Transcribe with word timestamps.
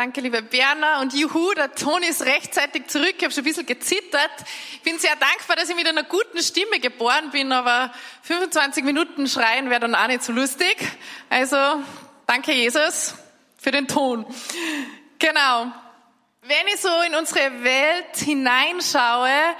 Danke, 0.00 0.22
lieber 0.22 0.40
Berner. 0.40 1.00
Und 1.00 1.12
juhu, 1.12 1.52
der 1.52 1.74
Ton 1.74 2.02
ist 2.02 2.22
rechtzeitig 2.22 2.86
zurück. 2.86 3.16
Ich 3.18 3.22
habe 3.22 3.34
schon 3.34 3.42
ein 3.42 3.44
bisschen 3.44 3.66
gezittert. 3.66 4.30
Ich 4.72 4.80
bin 4.80 4.98
sehr 4.98 5.14
dankbar, 5.14 5.56
dass 5.56 5.68
ich 5.68 5.76
mit 5.76 5.86
einer 5.86 6.04
guten 6.04 6.42
Stimme 6.42 6.80
geboren 6.80 7.28
bin, 7.32 7.52
aber 7.52 7.92
25 8.22 8.82
Minuten 8.82 9.28
schreien 9.28 9.68
wäre 9.68 9.80
dann 9.80 9.94
auch 9.94 10.06
nicht 10.06 10.22
so 10.22 10.32
lustig. 10.32 10.74
Also, 11.28 11.82
danke, 12.26 12.52
Jesus, 12.52 13.14
für 13.58 13.72
den 13.72 13.88
Ton. 13.88 14.24
Genau. 15.18 15.70
Wenn 16.44 16.66
ich 16.72 16.80
so 16.80 16.88
in 17.06 17.14
unsere 17.14 17.62
Welt 17.62 18.16
hineinschaue, 18.16 19.54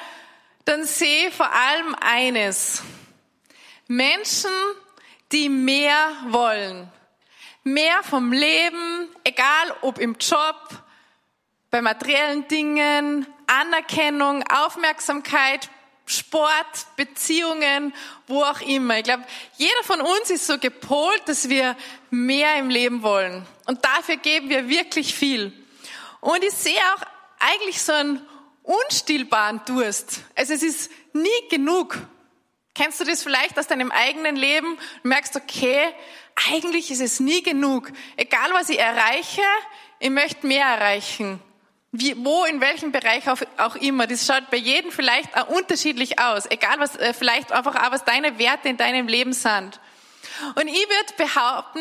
dann 0.64 0.84
sehe 0.84 1.28
ich 1.28 1.34
vor 1.34 1.52
allem 1.52 1.94
eines. 2.00 2.80
Menschen, 3.88 4.50
die 5.32 5.50
mehr 5.50 6.12
wollen. 6.28 6.90
Mehr 7.62 8.02
vom 8.02 8.32
Leben, 8.32 9.08
egal 9.24 9.76
ob 9.82 9.98
im 9.98 10.16
Job, 10.18 10.56
bei 11.70 11.82
materiellen 11.82 12.48
Dingen, 12.48 13.26
Anerkennung, 13.46 14.42
Aufmerksamkeit, 14.50 15.68
Sport, 16.06 16.86
Beziehungen, 16.96 17.94
wo 18.26 18.42
auch 18.42 18.60
immer. 18.62 18.98
Ich 18.98 19.04
glaube, 19.04 19.24
jeder 19.56 19.82
von 19.84 20.00
uns 20.00 20.30
ist 20.30 20.46
so 20.46 20.58
gepolt, 20.58 21.22
dass 21.26 21.48
wir 21.48 21.76
mehr 22.10 22.56
im 22.56 22.68
Leben 22.70 23.02
wollen. 23.02 23.46
Und 23.66 23.84
dafür 23.84 24.16
geben 24.16 24.48
wir 24.48 24.68
wirklich 24.68 25.14
viel. 25.14 25.52
Und 26.20 26.42
ich 26.42 26.52
sehe 26.52 26.80
auch 26.94 27.02
eigentlich 27.38 27.80
so 27.80 27.92
einen 27.92 28.26
unstillbaren 28.62 29.60
Durst. 29.66 30.20
Also 30.34 30.54
es 30.54 30.62
ist 30.62 30.90
nie 31.12 31.48
genug. 31.48 31.96
Kennst 32.74 33.00
du 33.00 33.04
das 33.04 33.22
vielleicht 33.22 33.58
aus 33.58 33.66
deinem 33.66 33.90
eigenen 33.90 34.36
Leben? 34.36 34.78
Du 35.02 35.08
merkst, 35.08 35.36
okay, 35.36 35.92
eigentlich 36.48 36.90
ist 36.90 37.00
es 37.00 37.20
nie 37.20 37.42
genug. 37.42 37.92
Egal 38.16 38.50
was 38.52 38.68
ich 38.68 38.78
erreiche, 38.78 39.42
ich 39.98 40.10
möchte 40.10 40.46
mehr 40.46 40.64
erreichen. 40.66 41.40
Wie, 41.92 42.14
wo, 42.24 42.44
in 42.44 42.60
welchem 42.60 42.92
Bereich 42.92 43.28
auch, 43.28 43.40
auch 43.56 43.74
immer. 43.76 44.06
Das 44.06 44.24
schaut 44.24 44.48
bei 44.50 44.56
jedem 44.56 44.92
vielleicht 44.92 45.36
auch 45.36 45.48
unterschiedlich 45.48 46.20
aus. 46.20 46.46
Egal 46.48 46.78
was, 46.78 46.96
äh, 46.96 47.12
vielleicht 47.12 47.50
einfach 47.50 47.74
auch, 47.74 47.90
was 47.90 48.04
deine 48.04 48.38
Werte 48.38 48.68
in 48.68 48.76
deinem 48.76 49.08
Leben 49.08 49.32
sind. 49.32 49.80
Und 50.54 50.68
ich 50.68 50.88
würde 50.88 51.14
behaupten, 51.16 51.80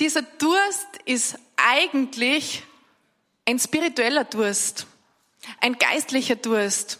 dieser 0.00 0.22
Durst 0.22 0.88
ist 1.04 1.38
eigentlich 1.56 2.64
ein 3.46 3.58
spiritueller 3.58 4.24
Durst. 4.24 4.86
Ein 5.60 5.78
geistlicher 5.78 6.36
Durst. 6.36 6.98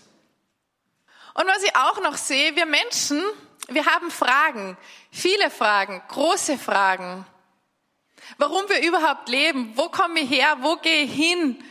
Und 1.35 1.47
was 1.49 1.63
ich 1.65 1.75
auch 1.75 2.01
noch 2.03 2.17
sehe, 2.17 2.55
wir 2.55 2.67
Menschen, 2.67 3.21
wir 3.69 3.87
haben 3.87 4.11
Fragen, 4.11 4.77
viele 5.11 5.51
Fragen, 5.51 6.03
große 6.09 6.59
Fragen. 6.59 7.27
Warum 8.39 8.69
wir 8.69 8.83
überhaupt 8.83 9.29
leben? 9.29 9.73
Wo 9.75 9.89
komme 9.89 10.21
ich 10.21 10.31
her? 10.31 10.57
Wo 10.61 10.77
gehe 10.77 11.03
ich 11.03 11.13
hin? 11.13 11.63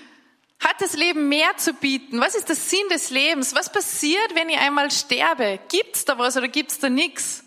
Hat 0.59 0.79
das 0.79 0.93
Leben 0.93 1.27
mehr 1.29 1.57
zu 1.57 1.73
bieten? 1.73 2.21
Was 2.21 2.35
ist 2.35 2.47
der 2.47 2.55
Sinn 2.55 2.87
des 2.89 3.09
Lebens? 3.09 3.53
Was 3.53 3.71
passiert, 3.71 4.33
wenn 4.33 4.49
ich 4.49 4.57
einmal 4.57 4.91
sterbe? 4.91 5.59
Gibt's 5.69 6.05
da 6.05 6.17
was 6.17 6.37
oder 6.37 6.47
gibt's 6.47 6.79
da 6.79 6.89
nichts? 6.89 7.43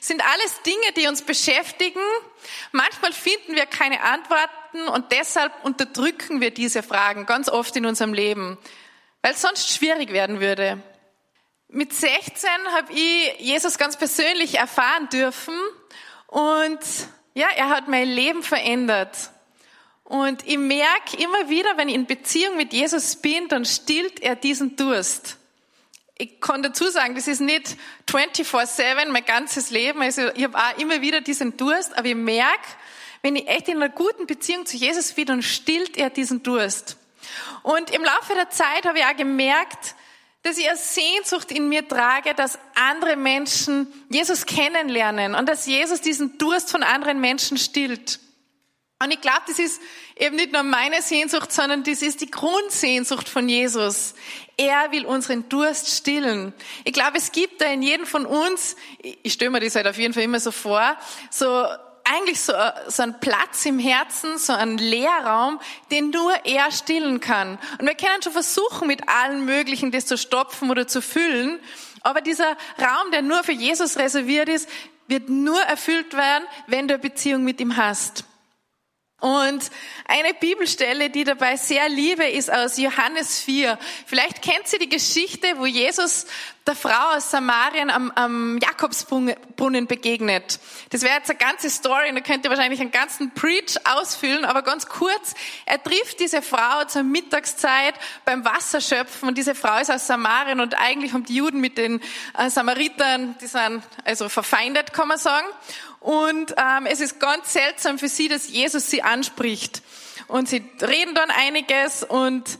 Sind 0.00 0.22
alles 0.24 0.62
Dinge, 0.62 0.92
die 0.96 1.06
uns 1.06 1.22
beschäftigen. 1.22 2.00
Manchmal 2.72 3.12
finden 3.12 3.54
wir 3.54 3.66
keine 3.66 4.02
Antworten 4.02 4.88
und 4.88 5.12
deshalb 5.12 5.52
unterdrücken 5.64 6.40
wir 6.40 6.50
diese 6.50 6.82
Fragen 6.82 7.26
ganz 7.26 7.48
oft 7.48 7.76
in 7.76 7.86
unserem 7.86 8.14
Leben, 8.14 8.58
weil 9.22 9.32
es 9.32 9.42
sonst 9.42 9.72
schwierig 9.72 10.12
werden 10.12 10.40
würde. 10.40 10.82
Mit 11.74 11.92
16 11.92 12.48
habe 12.70 12.92
ich 12.92 13.40
Jesus 13.40 13.78
ganz 13.78 13.96
persönlich 13.96 14.54
erfahren 14.54 15.08
dürfen 15.08 15.58
und 16.28 16.78
ja, 17.34 17.48
er 17.56 17.68
hat 17.68 17.88
mein 17.88 18.06
Leben 18.06 18.44
verändert. 18.44 19.30
Und 20.04 20.46
ich 20.46 20.56
merke 20.56 21.16
immer 21.16 21.48
wieder, 21.48 21.76
wenn 21.76 21.88
ich 21.88 21.96
in 21.96 22.06
Beziehung 22.06 22.56
mit 22.56 22.72
Jesus 22.72 23.16
bin, 23.16 23.48
dann 23.48 23.64
stillt 23.64 24.20
er 24.20 24.36
diesen 24.36 24.76
Durst. 24.76 25.36
Ich 26.16 26.40
kann 26.40 26.62
dazu 26.62 26.86
sagen, 26.86 27.16
das 27.16 27.26
ist 27.26 27.40
nicht 27.40 27.76
24-7 28.08 29.08
mein 29.08 29.24
ganzes 29.24 29.70
Leben. 29.70 30.00
Also 30.00 30.28
ich 30.32 30.44
habe 30.44 30.56
auch 30.56 30.78
immer 30.78 31.00
wieder 31.00 31.22
diesen 31.22 31.56
Durst, 31.56 31.98
aber 31.98 32.06
ich 32.06 32.14
merke, 32.14 32.68
wenn 33.22 33.34
ich 33.34 33.48
echt 33.48 33.66
in 33.66 33.82
einer 33.82 33.88
guten 33.88 34.28
Beziehung 34.28 34.64
zu 34.64 34.76
Jesus 34.76 35.12
bin, 35.12 35.26
dann 35.26 35.42
stillt 35.42 35.96
er 35.96 36.10
diesen 36.10 36.44
Durst. 36.44 36.98
Und 37.64 37.90
im 37.90 38.04
Laufe 38.04 38.34
der 38.34 38.48
Zeit 38.50 38.86
habe 38.86 39.00
ich 39.00 39.04
auch 39.04 39.16
gemerkt, 39.16 39.96
dass 40.44 40.58
ich 40.58 40.68
eine 40.68 40.76
Sehnsucht 40.76 41.50
in 41.50 41.68
mir 41.70 41.88
trage, 41.88 42.34
dass 42.34 42.58
andere 42.74 43.16
Menschen 43.16 43.86
Jesus 44.10 44.44
kennenlernen 44.44 45.34
und 45.34 45.48
dass 45.48 45.66
Jesus 45.66 46.02
diesen 46.02 46.36
Durst 46.36 46.70
von 46.70 46.82
anderen 46.82 47.18
Menschen 47.20 47.56
stillt. 47.56 48.20
Und 49.02 49.10
ich 49.10 49.20
glaube, 49.20 49.40
das 49.48 49.58
ist 49.58 49.80
eben 50.16 50.36
nicht 50.36 50.52
nur 50.52 50.62
meine 50.62 51.02
Sehnsucht, 51.02 51.50
sondern 51.50 51.82
das 51.82 52.02
ist 52.02 52.20
die 52.20 52.30
Grundsehnsucht 52.30 53.28
von 53.28 53.48
Jesus. 53.48 54.14
Er 54.56 54.92
will 54.92 55.06
unseren 55.06 55.48
Durst 55.48 55.88
stillen. 55.88 56.52
Ich 56.84 56.92
glaube, 56.92 57.18
es 57.18 57.32
gibt 57.32 57.60
da 57.60 57.66
in 57.66 57.82
jedem 57.82 58.06
von 58.06 58.24
uns, 58.24 58.76
ich 58.98 59.32
stelle 59.32 59.50
mir 59.50 59.60
das 59.60 59.74
halt 59.74 59.86
auf 59.86 59.98
jeden 59.98 60.14
Fall 60.14 60.22
immer 60.22 60.40
so 60.40 60.52
vor, 60.52 60.96
so 61.30 61.66
eigentlich 62.04 62.40
so, 62.40 62.52
so 62.88 63.02
ein 63.02 63.18
Platz 63.18 63.64
im 63.64 63.78
Herzen, 63.78 64.38
so 64.38 64.52
ein 64.52 64.76
Leerraum, 64.76 65.58
den 65.90 66.10
nur 66.10 66.32
er 66.44 66.70
stillen 66.70 67.20
kann. 67.20 67.58
Und 67.78 67.86
wir 67.86 67.94
können 67.94 68.22
schon 68.22 68.32
versuchen, 68.32 68.86
mit 68.86 69.08
allen 69.08 69.44
Möglichen 69.46 69.90
das 69.90 70.06
zu 70.06 70.18
stopfen 70.18 70.70
oder 70.70 70.86
zu 70.86 71.00
füllen. 71.00 71.58
Aber 72.02 72.20
dieser 72.20 72.56
Raum, 72.78 73.10
der 73.12 73.22
nur 73.22 73.42
für 73.42 73.52
Jesus 73.52 73.96
reserviert 73.96 74.48
ist, 74.48 74.68
wird 75.08 75.28
nur 75.28 75.60
erfüllt 75.62 76.14
werden, 76.14 76.44
wenn 76.66 76.88
du 76.88 76.94
eine 76.94 77.02
Beziehung 77.02 77.44
mit 77.44 77.60
ihm 77.60 77.76
hast. 77.76 78.24
Und 79.24 79.70
eine 80.06 80.34
Bibelstelle, 80.34 81.08
die 81.08 81.24
dabei 81.24 81.56
sehr 81.56 81.88
liebe, 81.88 82.26
ist 82.26 82.52
aus 82.52 82.76
Johannes 82.76 83.40
4. 83.40 83.78
Vielleicht 84.04 84.42
kennt 84.42 84.68
sie 84.68 84.76
die 84.76 84.90
Geschichte, 84.90 85.46
wo 85.56 85.64
Jesus 85.64 86.26
der 86.66 86.76
Frau 86.76 87.16
aus 87.16 87.30
Samarien 87.30 87.88
am, 87.88 88.10
am 88.10 88.58
Jakobsbrunnen 88.58 89.86
begegnet. 89.86 90.60
Das 90.90 91.00
wäre 91.00 91.14
jetzt 91.16 91.30
eine 91.30 91.38
ganze 91.38 91.70
Story 91.70 92.10
und 92.10 92.16
da 92.16 92.20
könnt 92.20 92.44
ihr 92.44 92.50
wahrscheinlich 92.50 92.80
einen 92.82 92.90
ganzen 92.90 93.32
Preach 93.32 93.76
ausfüllen, 93.84 94.44
aber 94.44 94.60
ganz 94.60 94.86
kurz. 94.86 95.34
Er 95.64 95.82
trifft 95.82 96.20
diese 96.20 96.42
Frau 96.42 96.84
zur 96.86 97.02
Mittagszeit 97.02 97.94
beim 98.26 98.44
Wasserschöpfen 98.44 99.28
und 99.28 99.38
diese 99.38 99.54
Frau 99.54 99.78
ist 99.78 99.90
aus 99.90 100.06
Samarien 100.06 100.60
und 100.60 100.74
eigentlich 100.78 101.14
haben 101.14 101.24
die 101.24 101.36
Juden 101.36 101.60
mit 101.60 101.78
den 101.78 102.02
äh, 102.36 102.50
Samaritern, 102.50 103.36
die 103.40 103.46
sind 103.46 103.82
also 104.04 104.28
verfeindet, 104.28 104.92
kann 104.92 105.08
man 105.08 105.18
sagen. 105.18 105.46
Und 106.04 106.54
ähm, 106.58 106.84
es 106.84 107.00
ist 107.00 107.18
ganz 107.18 107.54
seltsam 107.54 107.98
für 107.98 108.08
sie, 108.08 108.28
dass 108.28 108.50
Jesus 108.50 108.90
sie 108.90 109.00
anspricht. 109.00 109.80
Und 110.28 110.50
sie 110.50 110.62
reden 110.82 111.14
dann 111.14 111.30
einiges 111.30 112.04
und 112.04 112.58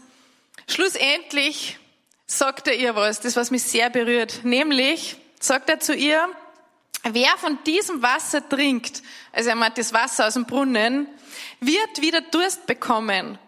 schlussendlich 0.66 1.78
sagt 2.26 2.68
er 2.68 2.74
ihr 2.74 2.96
was, 2.96 3.20
das 3.20 3.36
was 3.36 3.50
mich 3.50 3.62
sehr 3.62 3.90
berührt. 3.90 4.40
Nämlich 4.44 5.16
sagt 5.40 5.68
er 5.68 5.78
zu 5.78 5.94
ihr, 5.94 6.26
wer 7.02 7.36
von 7.36 7.58
diesem 7.66 8.00
Wasser 8.00 8.48
trinkt, 8.48 9.02
also 9.30 9.50
er 9.50 9.56
meint 9.56 9.76
das 9.76 9.92
Wasser 9.92 10.26
aus 10.26 10.34
dem 10.34 10.46
Brunnen, 10.46 11.06
wird 11.60 12.00
wieder 12.00 12.22
Durst 12.22 12.66
bekommen. 12.66 13.38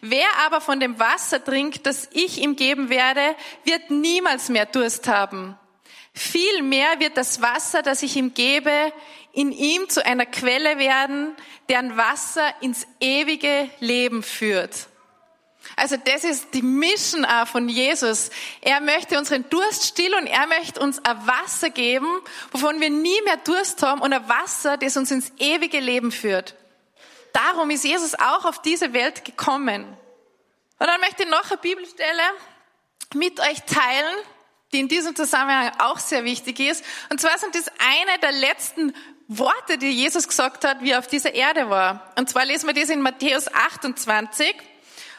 Wer 0.00 0.26
aber 0.44 0.60
von 0.62 0.80
dem 0.80 0.98
Wasser 0.98 1.44
trinkt, 1.44 1.86
das 1.86 2.08
ich 2.10 2.38
ihm 2.38 2.56
geben 2.56 2.88
werde, 2.88 3.36
wird 3.62 3.88
niemals 3.92 4.48
mehr 4.48 4.66
Durst 4.66 5.06
haben. 5.06 5.56
Vielmehr 6.12 6.98
wird 6.98 7.16
das 7.16 7.40
Wasser, 7.40 7.82
das 7.82 8.02
ich 8.02 8.16
ihm 8.16 8.34
gebe, 8.34 8.92
in 9.34 9.52
ihm 9.52 9.88
zu 9.88 10.04
einer 10.06 10.26
Quelle 10.26 10.78
werden, 10.78 11.34
deren 11.68 11.96
Wasser 11.96 12.54
ins 12.60 12.86
ewige 13.00 13.68
Leben 13.80 14.22
führt. 14.22 14.88
Also 15.76 15.96
das 15.96 16.24
ist 16.24 16.54
die 16.54 16.62
Mission 16.62 17.26
von 17.46 17.68
Jesus. 17.68 18.30
Er 18.60 18.80
möchte 18.80 19.18
unseren 19.18 19.48
Durst 19.50 19.86
stillen 19.86 20.14
und 20.22 20.26
er 20.26 20.46
möchte 20.46 20.80
uns 20.80 21.04
ein 21.04 21.26
Wasser 21.26 21.70
geben, 21.70 22.06
wovon 22.52 22.80
wir 22.80 22.90
nie 22.90 23.20
mehr 23.24 23.38
Durst 23.38 23.82
haben 23.82 24.00
und 24.00 24.12
ein 24.12 24.28
Wasser, 24.28 24.76
das 24.76 24.96
uns 24.96 25.10
ins 25.10 25.32
ewige 25.38 25.80
Leben 25.80 26.12
führt. 26.12 26.54
Darum 27.32 27.70
ist 27.70 27.84
Jesus 27.84 28.14
auch 28.14 28.44
auf 28.44 28.62
diese 28.62 28.92
Welt 28.92 29.24
gekommen. 29.24 29.84
Und 30.78 30.86
dann 30.86 31.00
möchte 31.00 31.24
ich 31.24 31.28
noch 31.28 31.50
eine 31.50 31.58
Bibelstelle 31.58 32.22
mit 33.14 33.40
euch 33.40 33.62
teilen, 33.62 34.14
die 34.72 34.80
in 34.80 34.88
diesem 34.88 35.16
Zusammenhang 35.16 35.72
auch 35.78 35.98
sehr 35.98 36.24
wichtig 36.24 36.60
ist. 36.60 36.84
Und 37.10 37.20
zwar 37.20 37.38
sind 37.38 37.54
das 37.54 37.68
eine 37.78 38.18
der 38.20 38.32
letzten 38.32 38.94
Worte, 39.28 39.78
die 39.78 39.90
Jesus 39.90 40.28
gesagt 40.28 40.64
hat, 40.64 40.82
wie 40.82 40.90
er 40.90 40.98
auf 40.98 41.06
dieser 41.06 41.34
Erde 41.34 41.70
war. 41.70 42.12
Und 42.16 42.28
zwar 42.28 42.44
lesen 42.44 42.66
wir 42.66 42.74
das 42.74 42.90
in 42.90 43.00
Matthäus 43.00 43.52
28. 43.52 44.54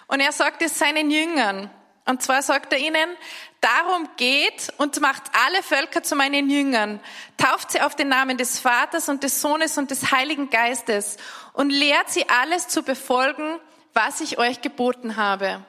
Und 0.07 0.19
er 0.19 0.31
sagt 0.31 0.61
es 0.61 0.77
seinen 0.77 1.09
Jüngern. 1.09 1.71
Und 2.05 2.21
zwar 2.21 2.43
sagt 2.43 2.71
er 2.71 2.77
ihnen, 2.77 3.17
darum 3.61 4.07
geht 4.15 4.71
und 4.77 5.01
macht 5.01 5.23
alle 5.43 5.63
Völker 5.63 6.03
zu 6.03 6.15
meinen 6.15 6.51
Jüngern, 6.51 6.99
tauft 7.37 7.71
sie 7.71 7.81
auf 7.81 7.95
den 7.95 8.09
Namen 8.09 8.37
des 8.37 8.59
Vaters 8.59 9.09
und 9.09 9.23
des 9.23 9.41
Sohnes 9.41 9.79
und 9.79 9.89
des 9.89 10.11
Heiligen 10.11 10.51
Geistes 10.51 11.17
und 11.53 11.71
lehrt 11.71 12.11
sie 12.11 12.29
alles 12.29 12.67
zu 12.67 12.83
befolgen, 12.83 13.59
was 13.93 14.21
ich 14.21 14.37
euch 14.37 14.61
geboten 14.61 15.15
habe. 15.15 15.65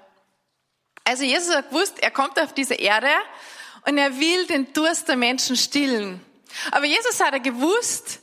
Also 1.04 1.24
Jesus 1.24 1.54
hat 1.54 1.70
gewusst, 1.70 2.02
er 2.02 2.10
kommt 2.10 2.38
auf 2.38 2.52
diese 2.52 2.74
Erde 2.74 3.08
und 3.86 3.96
er 3.96 4.18
will 4.18 4.46
den 4.46 4.72
Durst 4.74 5.08
der 5.08 5.16
Menschen 5.16 5.56
stillen. 5.56 6.20
Aber 6.72 6.84
Jesus 6.84 7.18
hat 7.20 7.32
er 7.32 7.40
gewusst, 7.40 8.20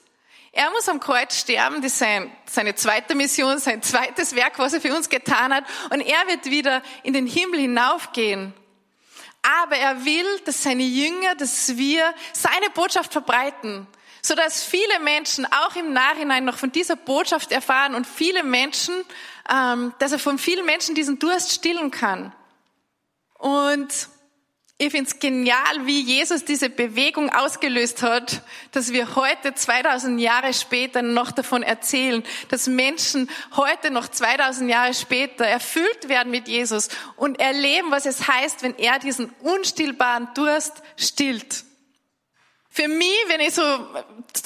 Er 0.56 0.70
muss 0.70 0.88
am 0.88 1.00
Kreuz 1.00 1.36
sterben, 1.36 1.82
das 1.82 1.94
ist 1.94 1.98
sein, 1.98 2.32
seine 2.46 2.76
zweite 2.76 3.16
Mission, 3.16 3.58
sein 3.58 3.82
zweites 3.82 4.36
Werk, 4.36 4.60
was 4.60 4.74
er 4.74 4.82
für 4.82 4.96
uns 4.96 5.10
getan 5.10 5.52
hat. 5.52 5.64
Und 5.90 6.02
er 6.02 6.28
wird 6.28 6.46
wieder 6.46 6.84
in 7.02 7.14
den 7.14 7.26
Himmel 7.26 7.60
hinaufgehen. 7.60 8.54
Aber 9.42 9.76
er 9.76 10.06
will, 10.06 10.40
dass 10.46 10.62
seine 10.62 10.84
Jünger, 10.84 11.34
dass 11.34 11.76
wir 11.76 12.14
seine 12.34 12.70
Botschaft 12.70 13.12
verbreiten, 13.12 13.88
sodass 14.22 14.64
viele 14.64 15.00
Menschen 15.00 15.48
auch 15.52 15.76
im 15.76 15.92
Nachhinein 15.92 16.46
noch 16.46 16.60
von 16.60 16.72
dieser 16.72 16.98
Botschaft 16.98 17.52
erfahren 17.52 17.96
und 17.96 18.06
viele 18.06 18.44
Menschen, 18.44 18.94
ähm, 19.52 19.92
dass 19.98 20.12
er 20.12 20.20
von 20.20 20.38
vielen 20.38 20.68
Menschen 20.68 20.94
diesen 20.94 21.18
Durst 21.18 21.52
stillen 21.52 21.90
kann. 21.90 22.32
Und 23.40 24.08
ich 24.80 24.92
finde 24.92 25.10
es 25.10 25.20
genial, 25.20 25.86
wie 25.86 26.02
Jesus 26.02 26.46
diese 26.46 26.70
Bewegung 26.70 27.30
ausgelöst 27.30 28.02
hat, 28.02 28.42
dass 28.72 28.92
wir 28.92 29.16
heute 29.16 29.54
2000 29.54 30.20
Jahre 30.20 30.54
später 30.54 31.04
noch 31.04 31.32
davon 31.32 31.62
erzählen, 31.62 32.24
dass 32.50 32.68
Menschen 32.68 33.30
heute 33.56 33.92
noch 33.92 34.08
2000 34.08 34.70
Jahre 34.70 34.94
später 34.96 35.46
erfüllt 35.46 36.10
werden 36.10 36.32
mit 36.32 36.48
Jesus 36.48 36.90
und 37.16 37.40
erleben, 37.40 37.92
was 37.92 38.08
es 38.08 38.28
heißt, 38.28 38.64
wenn 38.64 38.76
er 38.78 38.98
diesen 38.98 39.30
unstillbaren 39.42 40.28
Durst 40.34 40.82
stillt. 40.98 41.64
Für 42.70 42.88
mich, 42.88 43.16
wenn 43.28 43.42
ich 43.42 43.54
so 43.54 43.62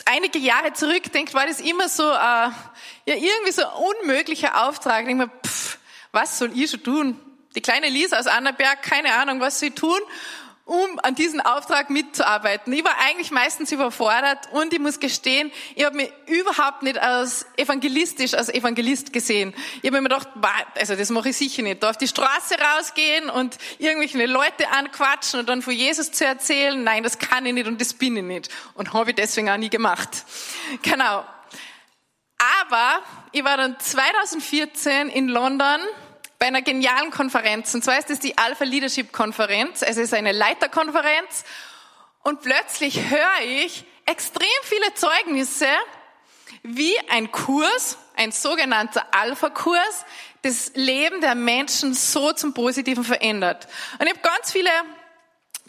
einige 0.04 0.40
Jahre 0.40 0.74
zurückdenke, 0.74 1.34
war 1.34 1.48
das 1.48 1.62
immer 1.62 1.88
so, 1.88 2.04
äh, 2.04 2.14
ja, 2.14 2.52
irgendwie 3.06 3.54
so 3.54 3.64
ein 3.64 4.02
unmöglicher 4.02 4.68
Auftrag. 4.68 5.04
Ich 5.04 5.08
denke 5.08 5.28
mir, 5.28 5.32
pff, 5.48 5.80
was 6.12 6.38
soll 6.38 6.52
ich 6.54 6.70
schon 6.70 6.84
tun? 6.84 7.20
Die 7.56 7.62
kleine 7.62 7.90
Lisa 7.90 8.20
aus 8.20 8.28
Annaberg, 8.28 8.82
keine 8.84 9.14
Ahnung, 9.16 9.40
was 9.40 9.60
sie 9.60 9.72
tun, 9.72 10.00
um 10.68 11.00
an 11.02 11.16
diesen 11.16 11.40
Auftrag 11.40 11.90
mitzuarbeiten. 11.90 12.74
Ich 12.74 12.84
war 12.84 12.98
eigentlich 13.00 13.32
meistens 13.32 13.72
überfordert 13.72 14.50
und 14.52 14.74
ich 14.74 14.80
muss 14.80 15.00
gestehen, 15.00 15.50
ich 15.76 15.86
habe 15.86 15.96
mich 15.96 16.12
überhaupt 16.28 16.84
nicht 16.84 16.98
als 16.98 17.46
evangelistisch, 17.56 18.34
als 18.34 18.50
Evangelist 18.50 19.14
gesehen. 19.14 19.54
Ich 19.82 19.90
habe 19.90 20.02
mir 20.02 20.10
gedacht, 20.10 20.28
also 20.76 20.96
das 20.96 21.10
mache 21.10 21.30
ich 21.30 21.38
sicher 21.38 21.64
nicht. 21.64 21.82
Da 21.82 21.90
auf 21.92 21.98
die 21.98 22.08
Straße 22.08 22.56
rausgehen 22.60 23.30
und 23.30 23.58
irgendwelche 23.80 24.26
Leute 24.26 24.70
anquatschen 24.70 25.40
und 25.40 25.48
dann 25.48 25.62
von 25.62 25.74
Jesus 25.74 26.12
zu 26.12 26.26
erzählen, 26.26 26.84
nein, 26.84 27.02
das 27.02 27.18
kann 27.18 27.46
ich 27.46 27.54
nicht 27.54 27.68
und 27.68 27.80
das 27.80 27.94
bin 27.94 28.18
ich 28.18 28.24
nicht. 28.24 28.50
Und 28.74 28.92
habe 28.92 29.12
ich 29.12 29.16
deswegen 29.16 29.50
auch 29.50 29.58
nie 29.58 29.70
gemacht. 29.70 30.10
Genau. 30.82 31.24
Aber 32.66 33.02
ich 33.32 33.44
war 33.44 33.56
dann 33.56 33.80
2014 33.80 35.10
in 35.10 35.30
London 35.30 35.80
bei 36.40 36.48
einer 36.48 36.62
genialen 36.62 37.12
Konferenz. 37.12 37.74
Und 37.74 37.84
zwar 37.84 37.98
ist 37.98 38.10
es 38.10 38.20
die 38.20 38.38
Alpha 38.38 38.64
Leadership 38.64 39.12
Konferenz. 39.12 39.82
Es 39.82 39.98
ist 39.98 40.14
eine 40.14 40.32
Leiterkonferenz. 40.32 41.44
Und 42.24 42.42
plötzlich 42.42 43.10
höre 43.10 43.42
ich 43.44 43.86
extrem 44.06 44.48
viele 44.64 44.94
Zeugnisse, 44.94 45.68
wie 46.64 46.94
ein 47.10 47.32
Kurs, 47.32 47.98
ein 48.16 48.32
sogenannter 48.32 49.06
Alpha-Kurs, 49.12 50.06
das 50.42 50.72
Leben 50.76 51.22
der 51.22 51.36
Menschen 51.36 51.94
so 51.94 52.34
zum 52.34 52.54
Positiven 52.54 53.04
verändert. 53.04 53.68
Und 54.00 54.08
ich 54.08 54.14
habe 54.14 54.22
ganz 54.22 54.52
viele 54.52 54.70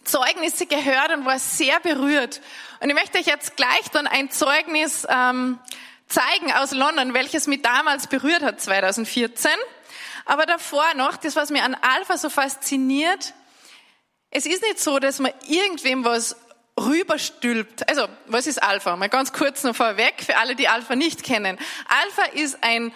Zeugnisse 0.04 0.66
gehört 0.66 1.12
und 1.12 1.24
war 1.24 1.38
sehr 1.38 1.80
berührt. 1.80 2.40
Und 2.80 2.88
ich 2.88 2.94
möchte 2.94 3.18
euch 3.18 3.26
jetzt 3.26 3.56
gleich 3.56 3.88
dann 3.92 4.06
ein 4.06 4.30
Zeugnis 4.30 5.06
ähm, 5.08 5.58
zeigen 6.06 6.52
aus 6.52 6.72
London, 6.72 7.14
welches 7.14 7.46
mich 7.46 7.62
damals 7.62 8.06
berührt 8.06 8.42
hat, 8.42 8.60
2014. 8.60 9.50
Aber 10.28 10.44
davor 10.44 10.84
noch, 10.94 11.16
das, 11.16 11.36
was 11.36 11.48
mir 11.48 11.64
an 11.64 11.74
Alpha 11.74 12.18
so 12.18 12.28
fasziniert, 12.28 13.32
es 14.30 14.44
ist 14.44 14.62
nicht 14.62 14.78
so, 14.78 14.98
dass 14.98 15.20
man 15.20 15.32
irgendwem 15.48 16.04
was 16.04 16.36
rüberstülpt. 16.78 17.88
Also, 17.88 18.06
was 18.26 18.46
ist 18.46 18.62
Alpha? 18.62 18.94
Mal 18.96 19.08
ganz 19.08 19.32
kurz 19.32 19.64
noch 19.64 19.74
vorweg, 19.74 20.22
für 20.22 20.36
alle, 20.36 20.54
die 20.54 20.68
Alpha 20.68 20.96
nicht 20.96 21.22
kennen. 21.22 21.58
Alpha 21.88 22.24
ist 22.34 22.58
ein 22.62 22.92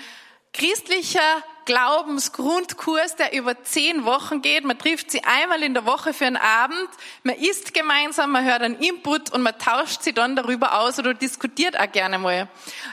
christlicher 0.53 1.43
Glaubensgrundkurs, 1.65 3.17
der 3.17 3.33
über 3.33 3.63
zehn 3.65 4.05
Wochen 4.05 4.43
geht. 4.43 4.65
Man 4.65 4.79
trifft 4.79 5.11
sie 5.11 5.23
einmal 5.25 5.63
in 5.63 5.75
der 5.75 5.87
Woche 5.87 6.13
für 6.13 6.27
einen 6.27 6.37
Abend, 6.37 6.89
man 7.23 7.37
isst 7.37 7.75
gemeinsam, 7.75 8.33
man 8.33 8.45
hört 8.45 8.63
einen 8.63 8.79
Input 8.79 9.31
und 9.31 9.43
man 9.43 9.59
tauscht 9.59 10.03
sie 10.03 10.13
dann 10.13 10.37
darüber 10.37 10.81
aus 10.81 10.99
oder 10.99 11.15
diskutiert 11.15 11.79
auch 11.79 11.91
gerne 11.91 12.19
mal. 12.19 12.49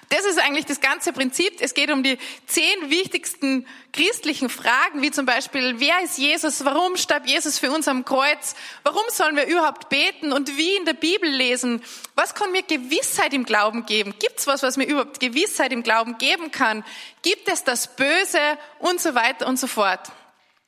Das 0.09 0.25
ist 0.25 0.39
eigentlich 0.39 0.65
das 0.65 0.81
ganze 0.81 1.13
Prinzip. 1.13 1.53
Es 1.59 1.73
geht 1.73 1.91
um 1.91 2.03
die 2.03 2.17
zehn 2.45 2.89
wichtigsten 2.89 3.65
christlichen 3.91 4.49
Fragen, 4.49 5.01
wie 5.01 5.11
zum 5.11 5.25
Beispiel, 5.25 5.79
wer 5.79 6.03
ist 6.03 6.17
Jesus? 6.17 6.63
Warum 6.63 6.95
starb 6.95 7.27
Jesus 7.27 7.57
für 7.57 7.71
uns 7.71 7.87
am 7.87 8.05
Kreuz? 8.05 8.55
Warum 8.83 9.03
sollen 9.09 9.35
wir 9.35 9.47
überhaupt 9.47 9.89
beten 9.89 10.31
und 10.31 10.57
wie 10.57 10.75
in 10.75 10.85
der 10.85 10.93
Bibel 10.93 11.29
lesen? 11.29 11.81
Was 12.15 12.35
kann 12.35 12.51
mir 12.51 12.63
Gewissheit 12.63 13.33
im 13.33 13.45
Glauben 13.45 13.85
geben? 13.85 14.13
Gibt 14.19 14.39
es 14.39 14.47
was, 14.47 14.61
was 14.61 14.77
mir 14.77 14.85
überhaupt 14.85 15.19
Gewissheit 15.19 15.71
im 15.71 15.83
Glauben 15.83 16.17
geben 16.17 16.51
kann? 16.51 16.83
Gibt 17.21 17.47
es 17.47 17.63
das 17.63 17.95
Böse 17.95 18.39
und 18.79 18.99
so 19.01 19.15
weiter 19.15 19.47
und 19.47 19.57
so 19.57 19.67
fort? 19.67 20.11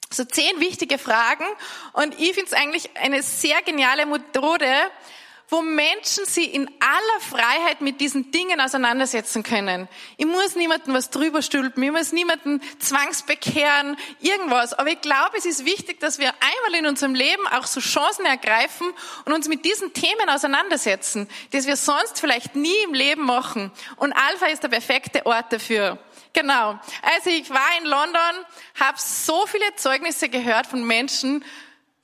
So 0.09 0.25
zehn 0.25 0.59
wichtige 0.59 0.97
Fragen 0.97 1.45
und 1.93 2.19
ich 2.19 2.33
finde 2.33 2.47
es 2.47 2.53
eigentlich 2.53 2.89
eine 2.97 3.23
sehr 3.23 3.61
geniale 3.61 4.05
Methode, 4.05 4.67
wo 5.51 5.61
Menschen 5.61 6.25
sie 6.25 6.45
in 6.45 6.69
aller 6.79 7.19
Freiheit 7.19 7.81
mit 7.81 7.99
diesen 7.99 8.31
Dingen 8.31 8.61
auseinandersetzen 8.61 9.43
können. 9.43 9.89
Ich 10.15 10.25
muss 10.25 10.55
niemanden 10.55 10.93
was 10.93 11.09
drüber 11.09 11.41
stülpen, 11.41 11.83
ich 11.83 11.91
muss 11.91 12.13
niemanden 12.13 12.61
zwangsbekehren, 12.79 13.97
irgendwas. 14.21 14.73
Aber 14.73 14.89
ich 14.89 15.01
glaube, 15.01 15.37
es 15.37 15.45
ist 15.45 15.65
wichtig, 15.65 15.99
dass 15.99 16.19
wir 16.19 16.29
einmal 16.29 16.79
in 16.79 16.85
unserem 16.85 17.13
Leben 17.13 17.45
auch 17.47 17.65
so 17.65 17.81
Chancen 17.81 18.25
ergreifen 18.25 18.87
und 19.25 19.33
uns 19.33 19.49
mit 19.49 19.65
diesen 19.65 19.91
Themen 19.91 20.29
auseinandersetzen, 20.29 21.27
das 21.51 21.67
wir 21.67 21.75
sonst 21.75 22.21
vielleicht 22.21 22.55
nie 22.55 22.83
im 22.85 22.93
Leben 22.93 23.25
machen. 23.25 23.71
Und 23.97 24.13
Alpha 24.13 24.45
ist 24.45 24.63
der 24.63 24.69
perfekte 24.69 25.25
Ort 25.25 25.51
dafür. 25.51 25.99
Genau. 26.33 26.79
Also 27.01 27.29
ich 27.29 27.49
war 27.49 27.77
in 27.79 27.85
London, 27.85 28.45
habe 28.79 28.97
so 28.97 29.45
viele 29.47 29.75
Zeugnisse 29.75 30.29
gehört 30.29 30.67
von 30.67 30.85
Menschen, 30.85 31.43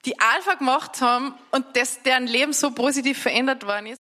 die 0.05 0.19
Alpha 0.19 0.55
gemacht 0.55 1.01
haben 1.01 1.33
und 1.51 1.65
das, 1.75 2.01
deren 2.03 2.27
Leben 2.27 2.53
so 2.53 2.71
positiv 2.71 3.21
verändert 3.21 3.65
worden 3.65 3.87
ist. 3.87 4.01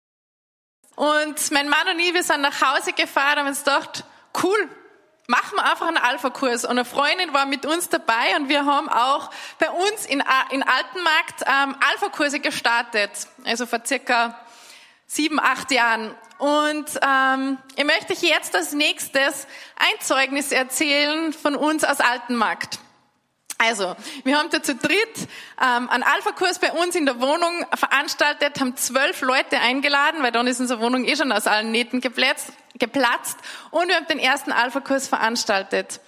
Und 0.96 1.50
mein 1.50 1.68
Mann 1.68 1.88
und 1.88 1.98
ich, 1.98 2.14
wir 2.14 2.22
sind 2.22 2.40
nach 2.40 2.60
Hause 2.60 2.92
gefahren 2.92 3.32
und 3.32 3.38
haben 3.40 3.48
uns 3.48 3.64
gedacht, 3.64 4.04
cool, 4.42 4.68
machen 5.26 5.56
wir 5.56 5.64
einfach 5.64 5.88
einen 5.88 5.96
Alpha-Kurs. 5.96 6.64
Und 6.64 6.72
eine 6.72 6.84
Freundin 6.84 7.32
war 7.32 7.46
mit 7.46 7.66
uns 7.66 7.88
dabei 7.88 8.36
und 8.36 8.48
wir 8.48 8.64
haben 8.64 8.88
auch 8.88 9.30
bei 9.58 9.70
uns 9.70 10.06
in, 10.06 10.22
in 10.50 10.62
Altenmarkt 10.62 11.42
ähm, 11.46 11.76
Alpha-Kurse 11.92 12.40
gestartet. 12.40 13.10
Also 13.44 13.66
vor 13.66 13.80
circa 13.84 14.38
sieben, 15.14 15.38
acht 15.40 15.70
Jahren. 15.70 16.14
Und 16.38 16.86
ähm, 17.00 17.58
ich 17.76 17.84
möchte 17.84 18.12
euch 18.12 18.22
jetzt 18.22 18.54
als 18.56 18.72
nächstes 18.72 19.46
ein 19.76 20.00
Zeugnis 20.00 20.52
erzählen 20.52 21.32
von 21.32 21.54
uns 21.54 21.84
aus 21.84 22.00
Altenmarkt. 22.00 22.78
Also, 23.56 23.94
wir 24.24 24.36
haben 24.36 24.50
da 24.50 24.62
zu 24.62 24.74
dritt 24.74 25.16
ähm, 25.62 25.88
einen 25.88 26.02
Alpha-Kurs 26.02 26.58
bei 26.58 26.72
uns 26.72 26.96
in 26.96 27.06
der 27.06 27.20
Wohnung 27.20 27.64
veranstaltet, 27.72 28.60
haben 28.60 28.76
zwölf 28.76 29.20
Leute 29.20 29.60
eingeladen, 29.60 30.22
weil 30.22 30.32
dann 30.32 30.48
ist 30.48 30.60
unsere 30.60 30.80
Wohnung 30.80 31.04
eh 31.04 31.14
schon 31.14 31.30
aus 31.30 31.46
allen 31.46 31.70
Nähten 31.70 32.00
geplatzt, 32.00 32.52
geplatzt 32.74 33.38
und 33.70 33.88
wir 33.88 33.94
haben 33.94 34.08
den 34.08 34.18
ersten 34.18 34.50
Alpha-Kurs 34.50 35.06
veranstaltet. 35.06 36.00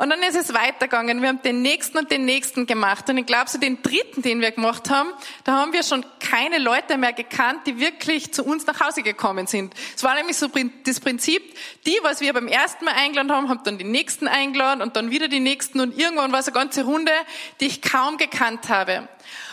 Und 0.00 0.08
dann 0.08 0.22
ist 0.22 0.34
es 0.34 0.54
weitergegangen. 0.54 1.20
Wir 1.20 1.28
haben 1.28 1.42
den 1.42 1.60
nächsten 1.60 1.98
und 1.98 2.10
den 2.10 2.24
nächsten 2.24 2.64
gemacht. 2.64 3.10
Und 3.10 3.18
ich 3.18 3.26
glaube, 3.26 3.50
so 3.50 3.58
den 3.58 3.82
dritten, 3.82 4.22
den 4.22 4.40
wir 4.40 4.50
gemacht 4.50 4.88
haben, 4.88 5.12
da 5.44 5.52
haben 5.52 5.74
wir 5.74 5.82
schon 5.82 6.06
keine 6.20 6.56
Leute 6.56 6.96
mehr 6.96 7.12
gekannt, 7.12 7.66
die 7.66 7.78
wirklich 7.78 8.32
zu 8.32 8.42
uns 8.42 8.64
nach 8.64 8.80
Hause 8.80 9.02
gekommen 9.02 9.46
sind. 9.46 9.74
Es 9.94 10.02
war 10.02 10.14
nämlich 10.14 10.38
so 10.38 10.48
das 10.86 11.00
Prinzip, 11.00 11.42
die, 11.84 11.98
was 12.00 12.22
wir 12.22 12.32
beim 12.32 12.48
ersten 12.48 12.86
Mal 12.86 12.94
eingeladen 12.94 13.30
haben, 13.30 13.50
haben 13.50 13.60
dann 13.62 13.76
die 13.76 13.84
nächsten 13.84 14.26
eingeladen 14.26 14.80
und 14.80 14.96
dann 14.96 15.10
wieder 15.10 15.28
die 15.28 15.38
nächsten 15.38 15.80
und 15.80 15.98
irgendwann 15.98 16.32
war 16.32 16.40
es 16.40 16.46
eine 16.46 16.54
ganze 16.54 16.84
Runde, 16.84 17.12
die 17.60 17.66
ich 17.66 17.82
kaum 17.82 18.16
gekannt 18.16 18.70
habe. 18.70 19.06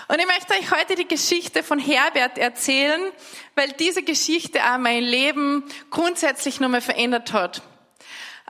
Und 0.08 0.18
ich 0.18 0.28
möchte 0.28 0.54
euch 0.54 0.72
heute 0.72 0.96
die 0.96 1.10
Geschichte 1.10 1.62
von 1.62 1.78
Herbert 1.78 2.38
erzählen, 2.38 3.02
weil 3.56 3.74
diese 3.74 4.02
Geschichte 4.02 4.62
auch 4.64 4.78
mein 4.78 5.04
Leben 5.04 5.66
grundsätzlich 5.90 6.62
nochmal 6.62 6.80
verändert 6.80 7.34
hat. 7.34 7.62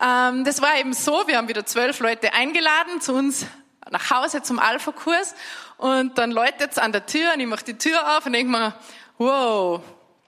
Ähm, 0.02 0.44
das 0.44 0.62
war 0.62 0.78
eben 0.78 0.94
so, 0.94 1.24
wir 1.28 1.38
haben 1.38 1.48
wieder 1.48 1.66
zwölf 1.66 2.00
Leute 2.00 2.34
eingeladen 2.34 3.02
zu 3.02 3.14
uns 3.14 3.46
nach 3.90 4.12
Hause 4.12 4.42
zum 4.42 4.60
Alpha-Kurs. 4.60 5.36
Und 5.78 6.18
dann 6.18 6.32
läutet 6.32 6.72
es 6.72 6.78
an 6.78 6.92
der 6.92 7.06
Tür 7.06 7.34
und 7.34 7.40
ich 7.40 7.48
mache 7.48 7.66
die 7.66 7.78
Tür 7.78 8.18
auf 8.18 8.26
und 8.26 8.34
denke 8.34 8.52
mir, 8.52 8.74
wow, 9.18 9.82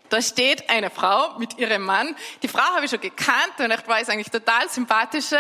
da 0.10 0.22
steht 0.22 0.70
eine 0.70 0.90
Frau 0.90 1.38
mit 1.38 1.58
ihrem 1.58 1.84
Mann. 1.84 2.16
Die 2.42 2.48
Frau 2.48 2.62
habe 2.62 2.86
ich 2.86 2.92
schon 2.92 3.02
gekannt 3.02 3.54
und 3.60 3.72
ich 3.72 3.88
weiß 3.88 4.10
eigentlich 4.10 4.30
total 4.30 4.70
sympathische. 4.70 5.40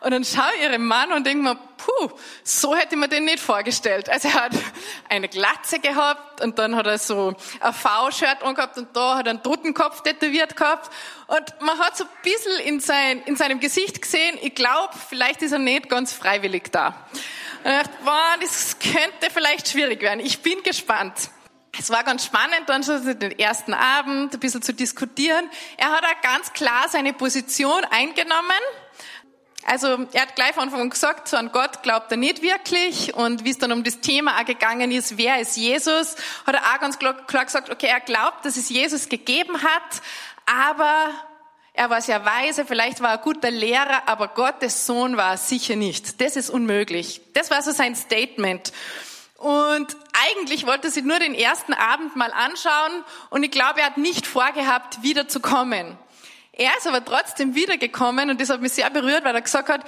Und 0.00 0.10
dann 0.10 0.24
schaue 0.24 0.50
ich 0.56 0.64
ihren 0.64 0.84
Mann 0.84 1.12
und 1.12 1.26
denke 1.26 1.42
mir, 1.42 1.56
puh, 1.76 2.10
so 2.42 2.74
hätte 2.74 2.94
ich 2.94 3.00
mir 3.00 3.08
den 3.08 3.24
nicht 3.24 3.40
vorgestellt. 3.40 4.08
Also 4.08 4.28
er 4.28 4.34
hat 4.34 4.52
eine 5.08 5.28
Glatze 5.28 5.78
gehabt 5.78 6.40
und 6.40 6.58
dann 6.58 6.76
hat 6.76 6.86
er 6.86 6.98
so 6.98 7.34
ein 7.60 7.72
V-Shirt 7.72 8.42
angehabt 8.42 8.76
und 8.78 8.94
da 8.94 9.16
hat 9.16 9.26
er 9.26 9.30
einen 9.30 9.42
Totenkopf 9.42 10.02
tätowiert 10.02 10.56
gehabt. 10.56 10.90
Und 11.28 11.60
man 11.60 11.78
hat 11.78 11.96
so 11.96 12.04
ein 12.04 12.10
bisschen 12.22 12.60
in, 12.60 12.80
sein, 12.80 13.22
in 13.22 13.36
seinem 13.36 13.60
Gesicht 13.60 14.02
gesehen, 14.02 14.38
ich 14.42 14.54
glaube, 14.54 14.94
vielleicht 15.08 15.42
ist 15.42 15.52
er 15.52 15.58
nicht 15.58 15.88
ganz 15.88 16.12
freiwillig 16.12 16.72
da. 16.72 16.94
Und 17.64 17.70
ich 17.70 17.78
dachte, 17.78 17.98
wow, 18.04 18.36
das 18.40 18.78
könnte 18.78 19.32
vielleicht 19.32 19.68
schwierig 19.68 20.00
werden. 20.00 20.20
Ich 20.20 20.42
bin 20.42 20.62
gespannt. 20.62 21.30
Es 21.76 21.90
war 21.90 22.02
ganz 22.04 22.24
spannend, 22.24 22.62
dann 22.66 22.82
schon 22.82 23.18
den 23.18 23.38
ersten 23.38 23.74
Abend 23.74 24.34
ein 24.34 24.40
bisschen 24.40 24.62
zu 24.62 24.72
diskutieren. 24.72 25.48
Er 25.76 25.90
hat 25.90 26.04
auch 26.04 26.20
ganz 26.22 26.52
klar 26.52 26.88
seine 26.88 27.12
Position 27.12 27.84
eingenommen. 27.90 28.60
Also 29.64 30.06
er 30.12 30.22
hat 30.22 30.34
gleich 30.34 30.54
von 30.54 30.64
Anfang 30.64 30.80
an 30.80 30.90
gesagt, 30.90 31.28
so 31.28 31.36
an 31.36 31.52
Gott 31.52 31.82
glaubt 31.82 32.10
er 32.10 32.16
nicht 32.16 32.42
wirklich. 32.42 33.14
Und 33.14 33.44
wie 33.44 33.50
es 33.50 33.58
dann 33.58 33.70
um 33.70 33.84
das 33.84 34.00
Thema 34.00 34.40
auch 34.40 34.44
gegangen 34.46 34.90
ist, 34.90 35.18
wer 35.18 35.40
ist 35.40 35.56
Jesus, 35.56 36.16
hat 36.46 36.54
er 36.54 36.62
auch 36.62 36.80
ganz 36.80 36.98
klar 36.98 37.44
gesagt, 37.44 37.68
okay, 37.68 37.86
er 37.86 38.00
glaubt, 38.00 38.46
dass 38.46 38.56
es 38.56 38.70
Jesus 38.70 39.08
gegeben 39.08 39.62
hat, 39.62 40.02
aber 40.46 41.10
er 41.74 41.90
war 41.90 42.00
sehr 42.00 42.24
weise, 42.24 42.64
vielleicht 42.64 43.00
war 43.02 43.10
er 43.10 43.18
ein 43.18 43.22
guter 43.22 43.50
Lehrer, 43.50 44.02
aber 44.06 44.28
Gottes 44.28 44.86
Sohn 44.86 45.16
war 45.16 45.32
er 45.32 45.36
sicher 45.36 45.76
nicht. 45.76 46.20
Das 46.20 46.34
ist 46.34 46.50
unmöglich. 46.50 47.20
Das 47.34 47.50
war 47.50 47.62
so 47.62 47.70
sein 47.70 47.94
Statement. 47.94 48.72
Und 49.36 49.96
eigentlich 50.28 50.66
wollte 50.66 50.90
sie 50.90 51.02
nur 51.02 51.18
den 51.18 51.34
ersten 51.34 51.72
Abend 51.72 52.16
mal 52.16 52.32
anschauen 52.32 53.04
und 53.30 53.42
ich 53.42 53.50
glaube, 53.50 53.80
er 53.80 53.86
hat 53.86 53.98
nicht 53.98 54.26
vorgehabt, 54.26 55.02
wieder 55.02 55.28
zu 55.28 55.40
kommen. 55.40 55.96
Er 56.52 56.76
ist 56.76 56.88
aber 56.88 57.04
trotzdem 57.04 57.54
wiedergekommen 57.54 58.30
und 58.30 58.40
das 58.40 58.50
hat 58.50 58.60
mich 58.60 58.72
sehr 58.72 58.90
berührt, 58.90 59.24
weil 59.24 59.34
er 59.34 59.42
gesagt 59.42 59.68
hat, 59.68 59.84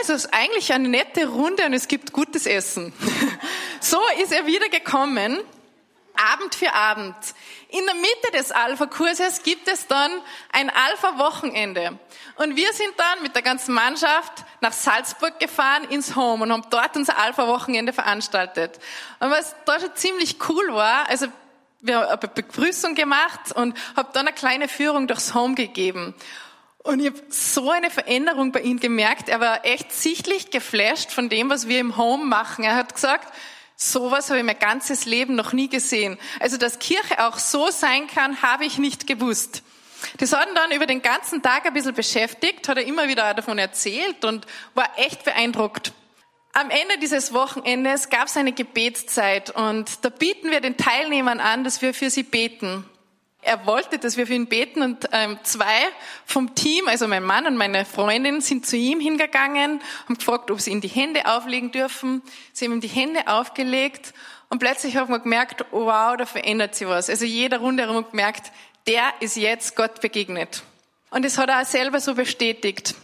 es 0.00 0.08
ist 0.08 0.34
eigentlich 0.34 0.72
eine 0.72 0.88
nette 0.88 1.28
Runde 1.28 1.64
und 1.64 1.72
es 1.72 1.86
gibt 1.86 2.12
gutes 2.12 2.46
Essen. 2.46 2.92
so 3.80 4.00
ist 4.20 4.32
er 4.32 4.44
wiedergekommen, 4.44 5.38
Abend 6.18 6.54
für 6.54 6.72
Abend. 6.72 7.14
In 7.68 7.84
der 7.84 7.94
Mitte 7.94 8.32
des 8.34 8.50
Alpha-Kurses 8.50 9.42
gibt 9.42 9.68
es 9.68 9.86
dann 9.86 10.10
ein 10.52 10.70
Alpha-Wochenende. 10.70 11.98
Und 12.36 12.56
wir 12.56 12.72
sind 12.72 12.94
dann 12.96 13.22
mit 13.22 13.34
der 13.34 13.42
ganzen 13.42 13.74
Mannschaft 13.74 14.44
nach 14.60 14.72
Salzburg 14.72 15.38
gefahren 15.38 15.84
ins 15.84 16.16
Home 16.16 16.44
und 16.44 16.52
haben 16.52 16.64
dort 16.70 16.96
unser 16.96 17.18
Alpha-Wochenende 17.18 17.92
veranstaltet. 17.92 18.78
Und 19.20 19.30
was 19.30 19.54
da 19.64 19.78
schon 19.80 19.94
ziemlich 19.94 20.36
cool 20.48 20.74
war, 20.74 21.08
also 21.08 21.26
wir 21.80 22.00
haben 22.00 22.08
eine 22.08 22.28
Begrüßung 22.28 22.94
gemacht 22.94 23.52
und 23.54 23.76
habe 23.96 24.10
dann 24.12 24.26
eine 24.26 24.34
kleine 24.34 24.68
Führung 24.68 25.06
durchs 25.06 25.34
Home 25.34 25.54
gegeben. 25.54 26.14
Und 26.78 27.00
ich 27.00 27.06
habe 27.06 27.22
so 27.28 27.70
eine 27.70 27.90
Veränderung 27.90 28.50
bei 28.50 28.60
ihm 28.60 28.80
gemerkt. 28.80 29.28
Er 29.28 29.40
war 29.40 29.64
echt 29.64 29.92
sichtlich 29.92 30.50
geflasht 30.50 31.12
von 31.12 31.28
dem, 31.28 31.50
was 31.50 31.68
wir 31.68 31.80
im 31.80 31.96
Home 31.96 32.24
machen. 32.24 32.64
Er 32.64 32.76
hat 32.76 32.94
gesagt, 32.94 33.32
sowas 33.78 34.28
habe 34.28 34.40
ich 34.40 34.44
mein 34.44 34.58
ganzes 34.58 35.06
Leben 35.06 35.36
noch 35.36 35.52
nie 35.52 35.68
gesehen. 35.68 36.18
Also, 36.40 36.58
dass 36.58 36.78
Kirche 36.78 37.24
auch 37.24 37.38
so 37.38 37.70
sein 37.70 38.08
kann, 38.08 38.42
habe 38.42 38.66
ich 38.66 38.76
nicht 38.78 39.06
gewusst. 39.06 39.62
Das 40.18 40.32
hat 40.32 40.48
ihn 40.48 40.54
dann 40.54 40.72
über 40.72 40.86
den 40.86 41.00
ganzen 41.02 41.42
Tag 41.42 41.66
ein 41.66 41.72
bisschen 41.72 41.94
beschäftigt, 41.94 42.68
hat 42.68 42.76
er 42.76 42.84
immer 42.84 43.08
wieder 43.08 43.32
davon 43.34 43.58
erzählt 43.58 44.24
und 44.24 44.46
war 44.74 44.90
echt 44.96 45.24
beeindruckt. 45.24 45.92
Am 46.52 46.70
Ende 46.70 46.98
dieses 47.00 47.32
Wochenendes 47.32 48.10
gab 48.10 48.26
es 48.26 48.36
eine 48.36 48.52
Gebetszeit 48.52 49.50
und 49.50 50.04
da 50.04 50.08
bieten 50.08 50.50
wir 50.50 50.60
den 50.60 50.76
Teilnehmern 50.76 51.40
an, 51.40 51.62
dass 51.62 51.82
wir 51.82 51.94
für 51.94 52.10
sie 52.10 52.22
beten. 52.22 52.84
Er 53.42 53.66
wollte, 53.66 53.98
dass 53.98 54.16
wir 54.16 54.26
für 54.26 54.34
ihn 54.34 54.48
beten 54.48 54.82
und 54.82 55.08
ähm, 55.12 55.38
zwei 55.44 55.88
vom 56.26 56.54
Team, 56.54 56.88
also 56.88 57.06
mein 57.06 57.22
Mann 57.22 57.46
und 57.46 57.56
meine 57.56 57.84
Freundin, 57.84 58.40
sind 58.40 58.66
zu 58.66 58.76
ihm 58.76 59.00
hingegangen, 59.00 59.80
haben 60.04 60.18
gefragt, 60.18 60.50
ob 60.50 60.60
sie 60.60 60.72
ihm 60.72 60.80
die 60.80 60.88
Hände 60.88 61.26
auflegen 61.26 61.70
dürfen. 61.70 62.22
Sie 62.52 62.64
haben 62.64 62.72
ihm 62.72 62.80
die 62.80 62.88
Hände 62.88 63.28
aufgelegt 63.28 64.12
und 64.48 64.58
plötzlich 64.58 64.96
haben 64.96 65.10
wir 65.10 65.20
gemerkt, 65.20 65.64
wow, 65.70 66.16
da 66.16 66.26
verändert 66.26 66.74
sich 66.74 66.88
was. 66.88 67.08
Also 67.08 67.24
jeder 67.24 67.58
rundherum 67.58 68.04
gemerkt, 68.10 68.50
der 68.86 69.12
ist 69.20 69.36
jetzt 69.36 69.76
Gott 69.76 70.00
begegnet. 70.00 70.62
Und 71.10 71.24
das 71.24 71.38
hat 71.38 71.48
er 71.48 71.60
auch 71.60 71.66
selber 71.66 72.00
so 72.00 72.14
bestätigt. 72.14 72.94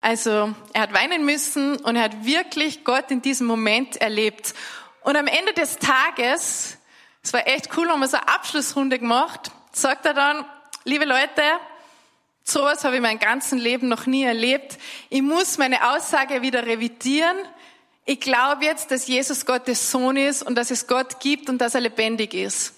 Also 0.00 0.52
er 0.72 0.82
hat 0.82 0.92
weinen 0.92 1.24
müssen 1.24 1.76
und 1.76 1.96
er 1.96 2.02
hat 2.02 2.24
wirklich 2.24 2.84
Gott 2.84 3.10
in 3.10 3.22
diesem 3.22 3.46
Moment 3.46 3.96
erlebt. 3.96 4.54
Und 5.02 5.16
am 5.16 5.26
Ende 5.26 5.52
des 5.52 5.78
Tages, 5.78 6.78
es 7.22 7.32
war 7.32 7.46
echt 7.46 7.76
cool, 7.76 7.88
haben 7.88 8.00
wir 8.00 8.08
so 8.08 8.16
eine 8.16 8.28
Abschlussrunde 8.28 8.98
gemacht, 8.98 9.52
sagt 9.72 10.06
er 10.06 10.14
dann, 10.14 10.44
liebe 10.84 11.04
Leute, 11.04 11.42
sowas 12.44 12.84
habe 12.84 12.96
ich 12.96 13.02
mein 13.02 13.18
ganzes 13.18 13.58
Leben 13.58 13.88
noch 13.88 14.06
nie 14.06 14.24
erlebt. 14.24 14.78
Ich 15.08 15.22
muss 15.22 15.58
meine 15.58 15.92
Aussage 15.92 16.42
wieder 16.42 16.66
revidieren. 16.66 17.36
Ich 18.04 18.20
glaube 18.20 18.64
jetzt, 18.64 18.90
dass 18.90 19.06
Jesus 19.06 19.46
Gottes 19.46 19.90
Sohn 19.90 20.16
ist 20.16 20.42
und 20.42 20.56
dass 20.56 20.72
es 20.72 20.88
Gott 20.88 21.20
gibt 21.20 21.48
und 21.48 21.58
dass 21.58 21.76
er 21.76 21.80
lebendig 21.80 22.34
ist. 22.34 22.74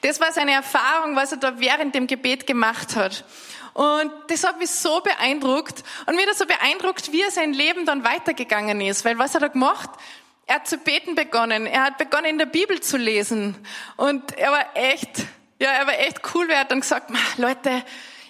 Das 0.00 0.20
war 0.20 0.32
seine 0.32 0.52
Erfahrung, 0.52 1.14
was 1.14 1.32
er 1.32 1.38
da 1.38 1.60
während 1.60 1.94
dem 1.94 2.06
Gebet 2.06 2.46
gemacht 2.46 2.96
hat. 2.96 3.24
Und 3.74 4.10
das 4.28 4.44
hat 4.44 4.58
mich 4.58 4.70
so 4.70 5.00
beeindruckt. 5.00 5.82
Und 6.06 6.16
mir 6.16 6.26
hat 6.26 6.36
so 6.36 6.46
beeindruckt, 6.46 7.12
wie 7.12 7.22
er 7.22 7.30
sein 7.30 7.52
Leben 7.54 7.86
dann 7.86 8.04
weitergegangen 8.04 8.80
ist. 8.80 9.04
Weil 9.04 9.18
was 9.18 9.34
er 9.34 9.48
gemacht? 9.48 9.90
Er 10.46 10.56
hat 10.56 10.66
zu 10.66 10.78
beten 10.78 11.14
begonnen. 11.14 11.66
Er 11.66 11.84
hat 11.84 11.98
begonnen, 11.98 12.26
in 12.26 12.38
der 12.38 12.46
Bibel 12.46 12.80
zu 12.80 12.96
lesen. 12.96 13.56
Und 13.96 14.36
er 14.38 14.52
war 14.52 14.66
echt, 14.74 15.24
ja, 15.58 15.70
er 15.70 15.86
war 15.86 15.98
echt 15.98 16.20
cool. 16.34 16.50
Er 16.50 16.60
hat 16.60 16.70
dann 16.70 16.80
gesagt, 16.80 17.10
Leute, 17.36 17.84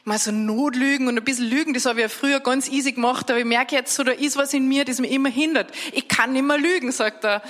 mal 0.05 0.19
so 0.19 0.33
Notlügen 0.33 1.09
und 1.09 1.17
ein 1.17 1.25
bisschen 1.25 1.49
Lügen, 1.49 1.75
das 1.75 1.87
habe 1.87 2.01
ich 2.01 2.03
ja 2.03 2.09
früher 2.09 2.41
ganz 2.41 2.69
easy 2.69 2.93
gemacht, 2.93 3.31
aber 3.31 3.39
ich 3.39 3.45
merke 3.45 3.77
jetzt 3.77 3.95
so, 3.95 4.03
da 4.03 4.13
ist 4.13 4.37
was 4.37 4.53
in 4.53 4.67
mir, 4.67 4.85
das 4.85 4.99
mich 4.99 5.13
immer 5.13 5.29
hindert. 5.29 5.71
Ich 5.93 6.09
kann 6.09 6.33
nicht 6.33 6.43
mehr 6.43 6.59
lügen, 6.59 6.91
sagt 6.91 7.25
er. 7.25 7.43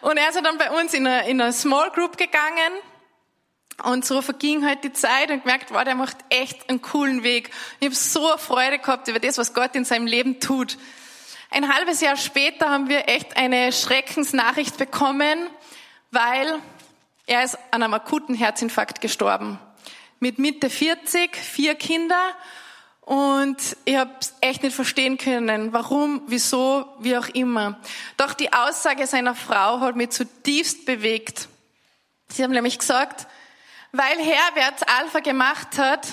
Und 0.00 0.16
er 0.16 0.28
ist 0.28 0.40
dann 0.42 0.58
bei 0.58 0.70
uns 0.70 0.92
in 0.92 1.06
eine, 1.06 1.28
in 1.28 1.40
eine 1.40 1.52
Small 1.52 1.90
Group 1.90 2.16
gegangen 2.16 2.72
und 3.84 4.04
so 4.04 4.22
verging 4.22 4.66
halt 4.66 4.84
die 4.84 4.92
Zeit 4.92 5.30
und 5.30 5.44
gemerkt, 5.44 5.72
wow, 5.72 5.84
der 5.84 5.94
macht 5.94 6.16
echt 6.30 6.68
einen 6.68 6.82
coolen 6.82 7.22
Weg. 7.22 7.50
Ich 7.78 7.86
habe 7.86 7.94
so 7.94 8.28
eine 8.28 8.38
Freude 8.38 8.78
gehabt 8.78 9.08
über 9.08 9.20
das, 9.20 9.38
was 9.38 9.54
Gott 9.54 9.74
in 9.74 9.84
seinem 9.84 10.06
Leben 10.06 10.40
tut. 10.40 10.78
Ein 11.52 11.74
halbes 11.74 12.00
Jahr 12.00 12.16
später 12.16 12.70
haben 12.70 12.88
wir 12.88 13.08
echt 13.08 13.36
eine 13.36 13.72
Schreckensnachricht 13.72 14.76
bekommen, 14.76 15.50
weil 16.12 16.60
er 17.26 17.42
ist 17.42 17.58
an 17.72 17.82
einem 17.82 17.94
akuten 17.94 18.36
Herzinfarkt 18.36 19.00
gestorben. 19.00 19.58
Mit 20.20 20.38
Mitte 20.38 20.70
40, 20.70 21.34
vier 21.34 21.74
Kinder 21.74 22.36
und 23.00 23.76
ich 23.84 23.96
habe 23.96 24.12
echt 24.40 24.62
nicht 24.62 24.76
verstehen 24.76 25.18
können, 25.18 25.72
warum, 25.72 26.22
wieso, 26.28 26.86
wie 27.00 27.16
auch 27.16 27.26
immer. 27.30 27.80
Doch 28.16 28.32
die 28.32 28.52
Aussage 28.52 29.08
seiner 29.08 29.34
Frau 29.34 29.80
hat 29.80 29.96
mich 29.96 30.10
zutiefst 30.10 30.86
bewegt. 30.86 31.48
Sie 32.28 32.44
haben 32.44 32.52
nämlich 32.52 32.78
gesagt, 32.78 33.26
weil 33.90 34.18
Herbert 34.18 34.88
Alpha 34.88 35.18
gemacht 35.18 35.78
hat, 35.78 36.06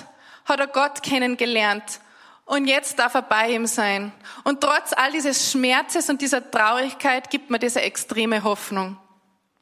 hat 0.46 0.60
er 0.60 0.68
Gott 0.68 1.04
kennengelernt. 1.04 2.00
Und 2.48 2.66
jetzt 2.66 2.98
darf 2.98 3.14
er 3.14 3.24
bei 3.24 3.52
ihm 3.52 3.68
sein. 3.68 4.14
Und 4.46 4.62
trotz 4.62 4.94
all 4.94 5.12
dieses 5.12 5.52
Schmerzes 5.52 6.10
und 6.10 6.22
dieser 6.22 6.50
Traurigkeit 6.50 7.30
gibt 7.30 7.50
mir 7.50 7.60
diese 7.60 7.82
extreme 7.82 8.44
Hoffnung. 8.44 8.98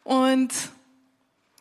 Und 0.04 0.54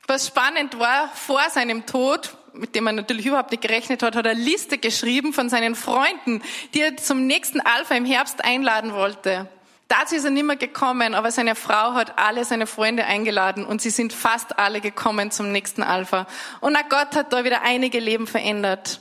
was 0.07 0.27
spannend 0.27 0.79
war, 0.79 1.09
vor 1.15 1.41
seinem 1.49 1.87
Tod, 1.87 2.37
mit 2.53 2.75
dem 2.75 2.87
er 2.87 2.93
natürlich 2.93 3.25
überhaupt 3.25 3.53
nicht 3.53 3.63
gerechnet 3.63 4.03
hat, 4.03 4.17
hat 4.17 4.27
er 4.27 4.35
Liste 4.35 4.77
geschrieben 4.77 5.33
von 5.33 5.49
seinen 5.49 5.75
Freunden, 5.75 6.43
die 6.75 6.83
er 6.83 6.99
zum 6.99 7.27
nächsten 7.27 7.63
Alpha 7.63 7.95
im 7.95 8.05
Herbst 8.05 8.45
einladen 8.45 8.93
wollte. 8.93 9.49
Dazu 9.89 10.17
ist 10.17 10.25
er 10.25 10.31
nicht 10.31 10.45
mehr 10.45 10.57
gekommen, 10.57 11.15
aber 11.15 11.31
seine 11.31 11.55
Frau 11.55 11.95
hat 11.95 12.19
alle 12.19 12.45
seine 12.45 12.67
Freunde 12.67 13.07
eingeladen 13.07 13.65
und 13.65 13.81
sie 13.81 13.89
sind 13.89 14.13
fast 14.13 14.59
alle 14.59 14.83
gekommen 14.83 15.31
zum 15.31 15.53
nächsten 15.53 15.83
Alpha. 15.83 16.27
Und 16.61 16.77
auch 16.77 16.89
Gott 16.91 17.17
hat 17.17 17.33
da 17.33 17.45
wieder 17.45 17.63
einige 17.63 17.99
Leben 17.99 18.27
verändert. 18.27 19.01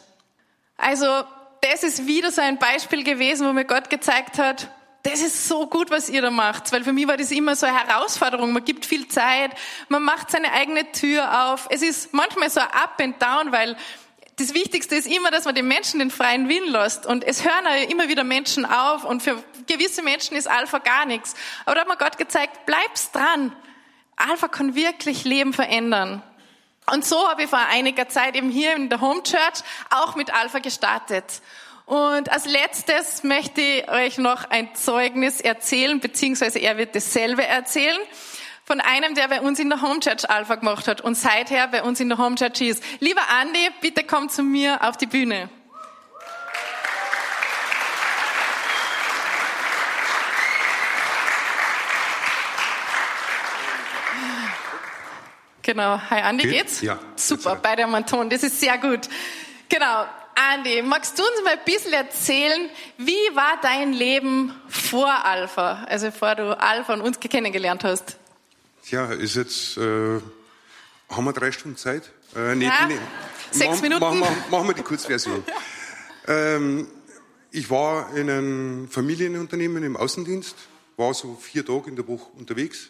Also, 0.78 1.26
das 1.64 1.84
ist 1.84 2.06
wieder 2.06 2.32
so 2.32 2.42
ein 2.42 2.58
Beispiel 2.58 3.04
gewesen, 3.04 3.48
wo 3.48 3.54
mir 3.54 3.66
Gott 3.66 3.90
gezeigt 3.90 4.38
hat, 4.38 4.70
das 5.04 5.22
ist 5.22 5.48
so 5.48 5.68
gut, 5.68 5.92
was 5.92 6.10
ihr 6.10 6.22
da 6.22 6.30
macht. 6.30 6.72
Weil 6.72 6.84
für 6.84 6.94
mich 6.94 7.08
war 7.08 7.18
das 7.18 7.32
immer 7.32 7.56
so 7.56 7.66
eine 7.66 7.78
Herausforderung. 7.78 8.54
Man 8.54 8.64
gibt 8.64 8.86
viel 8.86 9.08
Zeit, 9.08 9.52
man 9.90 10.04
macht 10.04 10.32
seine 10.32 10.52
eigene 10.54 10.92
Tür 10.92 11.46
auf. 11.46 11.68
Es 11.70 11.82
ist 11.82 12.14
manchmal 12.14 12.50
so 12.50 12.62
ein 12.62 12.68
Up 12.68 13.00
and 13.02 13.22
Down, 13.22 13.52
weil 13.52 13.76
das 14.38 14.54
Wichtigste 14.54 14.96
ist 14.96 15.06
immer, 15.06 15.30
dass 15.30 15.46
man 15.46 15.56
den 15.56 15.68
Menschen 15.68 16.00
den 16.00 16.10
freien 16.10 16.50
Willen 16.50 16.72
lässt. 16.72 17.06
Und 17.06 17.24
es 17.24 17.44
hören 17.44 17.66
ja 17.66 17.90
immer 17.90 18.08
wieder 18.08 18.24
Menschen 18.24 18.66
auf 18.66 19.04
und 19.06 19.22
für 19.22 19.44
gewisse 19.68 20.02
Menschen 20.02 20.36
ist 20.36 20.50
Alpha 20.50 20.80
gar 20.80 21.06
nichts. 21.06 21.36
Aber 21.66 21.76
da 21.76 21.82
hat 21.82 21.88
mir 21.88 21.98
Gott 21.98 22.18
gezeigt, 22.18 22.66
bleib's 22.66 23.12
dran. 23.12 23.56
Alpha 24.16 24.48
kann 24.48 24.76
wirklich 24.76 25.24
Leben 25.24 25.54
verändern. 25.54 26.24
Und 26.92 27.06
so 27.06 27.30
habe 27.30 27.44
ich 27.44 27.50
vor 27.50 27.60
einiger 27.60 28.10
Zeit 28.10 28.36
eben 28.36 28.50
hier 28.50 28.76
in 28.76 28.90
der 28.90 29.02
Home 29.02 29.24
Church 29.24 29.64
auch 29.90 30.16
mit 30.16 30.34
Alpha 30.34 30.60
gestartet. 30.60 31.42
Und 31.86 32.32
als 32.32 32.46
letztes 32.46 33.24
möchte 33.24 33.62
ich 33.62 33.90
euch 33.90 34.18
noch 34.18 34.50
ein 34.50 34.74
Zeugnis 34.76 35.42
erzählen, 35.42 36.00
beziehungsweise 36.00 36.60
er 36.60 36.78
wird 36.78 36.96
dasselbe 36.96 37.46
erzählen 37.46 38.00
von 38.66 38.80
einem, 38.80 39.16
der 39.16 39.28
bei 39.28 39.42
uns 39.42 39.60
in 39.60 39.70
der 39.70 39.82
Home 39.82 40.00
Church 40.00 40.30
Alpha 40.30 40.56
gemacht 40.56 40.88
hat 40.88 41.02
und 41.02 41.16
seither 41.16 41.68
bei 41.68 41.84
uns 41.84 42.00
in 42.00 42.10
der 42.10 42.18
Home 42.18 42.36
Church 42.36 42.62
ist. 42.62 42.84
Lieber 43.00 43.22
Andi, 43.30 43.70
bitte 43.82 44.04
komm 44.04 44.30
zu 44.30 44.44
mir 44.44 44.82
auf 44.82 44.96
die 44.96 45.08
Bühne. 45.08 45.50
Genau. 55.64 55.98
Hi 56.10 56.22
Andi, 56.22 56.44
Geht? 56.44 56.52
geht's? 56.54 56.82
Ja. 56.82 57.00
Super, 57.16 57.56
beide 57.56 57.86
am 57.86 58.06
Ton, 58.06 58.30
das 58.30 58.44
ist 58.44 58.60
sehr 58.60 58.78
gut. 58.78 59.08
Genau. 59.70 60.06
Andi, 60.36 60.82
magst 60.82 61.18
du 61.18 61.24
uns 61.24 61.44
mal 61.44 61.54
ein 61.54 61.60
bisschen 61.64 61.94
erzählen, 61.94 62.70
wie 62.98 63.14
war 63.36 63.60
dein 63.62 63.94
Leben 63.94 64.52
vor 64.68 65.08
Alpha, 65.26 65.84
also 65.88 66.08
bevor 66.08 66.36
du 66.36 66.60
Alpha 66.60 66.94
und 66.94 67.02
uns 67.02 67.20
kennengelernt 67.20 67.84
hast? 67.84 68.18
Ja, 68.90 69.12
ist 69.14 69.36
jetzt 69.36 69.78
äh, 69.78 70.20
Haben 71.10 71.26
wir 71.26 71.34
drei 71.34 71.52
Stunden 71.52 71.78
Zeit? 71.78 72.12
Äh, 72.36 72.56
nee, 72.56 72.66
Ja, 72.66 72.88
nee. 72.88 72.98
sechs 73.52 73.82
Minuten. 73.82 74.02
Machen 74.02 74.20
wir, 74.20 74.36
machen 74.50 74.68
wir 74.68 74.74
die 74.74 74.82
Kurzversion. 74.82 75.44
ähm, 76.28 76.88
ich 77.52 77.70
war 77.70 78.14
in 78.16 78.30
einem 78.30 78.90
Familienunternehmen 78.90 79.84
im 79.84 79.96
Außendienst, 79.96 80.56
war 80.98 81.14
so 81.14 81.36
vier 81.36 81.64
Tage 81.66 81.90
in 81.90 81.96
der 81.96 82.08
Woche 82.08 82.26
unterwegs, 82.38 82.90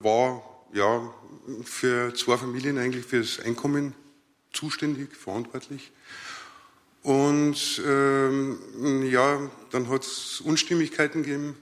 war 0.00 0.42
ja 0.72 1.12
für 1.64 2.14
zwei 2.14 2.36
Familien 2.36 2.78
eigentlich 2.78 3.04
fürs 3.04 3.40
Einkommen 3.40 3.94
zuständig, 4.52 5.16
verantwortlich. 5.16 5.92
Und 7.02 7.82
ähm, 7.84 9.02
ja, 9.10 9.50
dann 9.70 9.88
hat 9.88 10.02
es 10.04 10.40
Unstimmigkeiten 10.40 11.22
gegeben, 11.22 11.56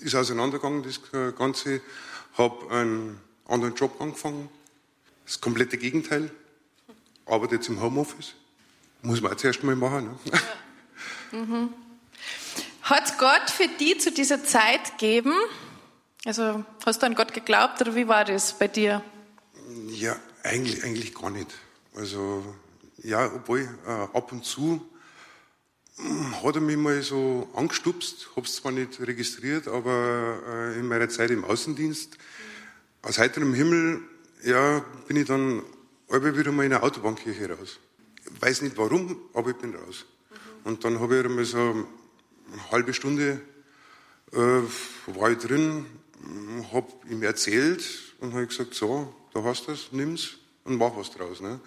ist 0.00 0.14
auseinandergegangen, 0.14 0.82
das 0.82 1.00
Ganze. 1.36 1.80
Habe 2.38 2.70
einen 2.70 3.20
anderen 3.46 3.74
Job 3.74 4.00
angefangen, 4.00 4.48
das 5.26 5.40
komplette 5.40 5.76
Gegenteil. 5.76 6.30
Arbeite 7.26 7.56
jetzt 7.56 7.68
im 7.68 7.80
Homeoffice. 7.80 8.34
Muss 9.02 9.20
man 9.20 9.32
auch 9.32 9.36
zuerst 9.36 9.62
mal 9.64 9.76
machen. 9.76 10.16
Ne? 11.32 11.68
Hat 12.82 13.18
Gott 13.18 13.50
für 13.50 13.68
die 13.80 13.98
zu 13.98 14.12
dieser 14.12 14.44
Zeit 14.44 14.92
gegeben? 14.92 15.34
Also 16.24 16.64
hast 16.86 17.02
du 17.02 17.06
an 17.06 17.16
Gott 17.16 17.34
geglaubt 17.34 17.80
oder 17.80 17.96
wie 17.96 18.06
war 18.06 18.24
das 18.24 18.56
bei 18.56 18.68
dir? 18.68 19.02
Ja, 19.88 20.16
eigentlich, 20.44 20.84
eigentlich 20.84 21.14
gar 21.14 21.30
nicht. 21.30 21.48
Also, 21.96 22.44
ja, 22.98 23.26
obwohl 23.26 23.68
äh, 23.86 23.90
ab 23.90 24.30
und 24.30 24.44
zu 24.44 24.80
hm, 25.96 26.42
hat 26.44 26.54
er 26.54 26.60
mich 26.60 26.76
mal 26.76 27.02
so 27.02 27.48
angestupst, 27.54 28.30
hab's 28.36 28.54
zwar 28.54 28.70
nicht 28.70 29.00
registriert, 29.00 29.66
aber 29.66 30.38
äh, 30.46 30.78
in 30.78 30.86
meiner 30.86 31.08
Zeit 31.08 31.32
im 31.32 31.44
Außendienst, 31.44 32.16
aus 33.02 33.18
heiterem 33.18 33.52
Himmel, 33.52 34.00
ja, 34.44 34.84
bin 35.08 35.16
ich 35.16 35.26
dann 35.26 35.64
alle 36.08 36.38
wieder 36.38 36.52
mal 36.52 36.64
in 36.64 36.72
eine 36.72 36.84
Autobahnkirche 36.84 37.50
raus. 37.50 37.80
Weiß 38.38 38.62
nicht 38.62 38.76
warum, 38.76 39.16
aber 39.34 39.50
ich 39.50 39.56
bin 39.56 39.74
raus. 39.74 40.06
Und 40.62 40.84
dann 40.84 41.00
habe 41.00 41.18
ich 41.18 41.24
einmal 41.24 41.44
so 41.44 41.58
eine 41.58 42.70
halbe 42.70 42.94
Stunde 42.94 43.40
äh, 44.32 44.38
war 45.08 45.30
ich 45.30 45.38
drin, 45.38 45.84
habe 46.72 46.92
ihm 47.08 47.22
erzählt 47.22 47.82
und 48.20 48.32
habe 48.32 48.46
gesagt, 48.46 48.74
so, 48.74 49.14
da 49.34 49.42
hast 49.42 49.66
du 49.66 49.72
es, 49.72 49.92
nimm's 49.92 50.36
und 50.64 50.76
mach 50.76 50.96
was 50.96 51.10
draus. 51.10 51.40
Ne? 51.40 51.60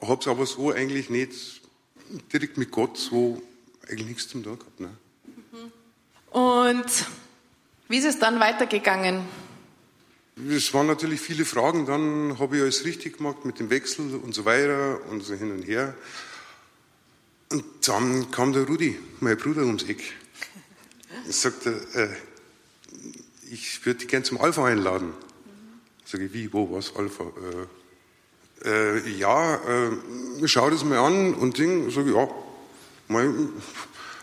Habe 0.00 0.20
es 0.20 0.28
aber 0.28 0.46
so 0.46 0.70
eigentlich 0.70 1.10
nicht 1.10 1.60
direkt 2.32 2.58
mit 2.58 2.70
Gott 2.70 2.96
so 2.96 3.42
eigentlich 3.88 4.08
nichts 4.08 4.28
zum 4.28 4.42
tun 4.42 4.58
gehabt. 4.58 4.80
Ne? 4.80 4.90
Und 6.30 7.06
wie 7.88 7.98
ist 7.98 8.04
es 8.04 8.18
dann 8.18 8.40
weitergegangen? 8.40 9.22
Es 10.48 10.72
waren 10.72 10.86
natürlich 10.86 11.20
viele 11.20 11.44
Fragen, 11.44 11.84
dann 11.84 12.38
habe 12.38 12.56
ich 12.56 12.62
alles 12.62 12.84
richtig 12.86 13.18
gemacht 13.18 13.44
mit 13.44 13.58
dem 13.58 13.68
Wechsel 13.68 14.14
und 14.14 14.34
so 14.34 14.46
weiter 14.46 15.04
und 15.10 15.22
so 15.22 15.34
hin 15.34 15.52
und 15.52 15.62
her. 15.62 15.94
Und 17.50 17.64
dann 17.86 18.30
kam 18.30 18.54
der 18.54 18.66
Rudi, 18.66 18.98
mein 19.20 19.36
Bruder, 19.36 19.62
ums 19.62 19.82
Eck. 19.82 20.14
Er 21.26 21.32
sagte, 21.32 21.86
äh, 21.92 22.08
ich 23.52 23.84
würde 23.84 24.00
dich 24.00 24.08
gern 24.08 24.24
zum 24.24 24.40
Alpha 24.40 24.64
einladen. 24.64 25.12
Sag 26.06 26.20
ich, 26.22 26.32
wie, 26.32 26.52
wo, 26.52 26.74
was, 26.74 26.96
Alpha? 26.96 27.24
Äh, 28.64 28.68
äh, 28.68 29.10
ja, 29.10 29.56
äh, 29.56 30.48
schau 30.48 30.70
das 30.70 30.84
mal 30.84 30.98
an 30.98 31.34
und 31.34 31.58
Ding. 31.58 31.90
Sag 31.90 32.06
ich, 32.06 32.14
ja, 32.14 32.28
mal, 33.08 33.30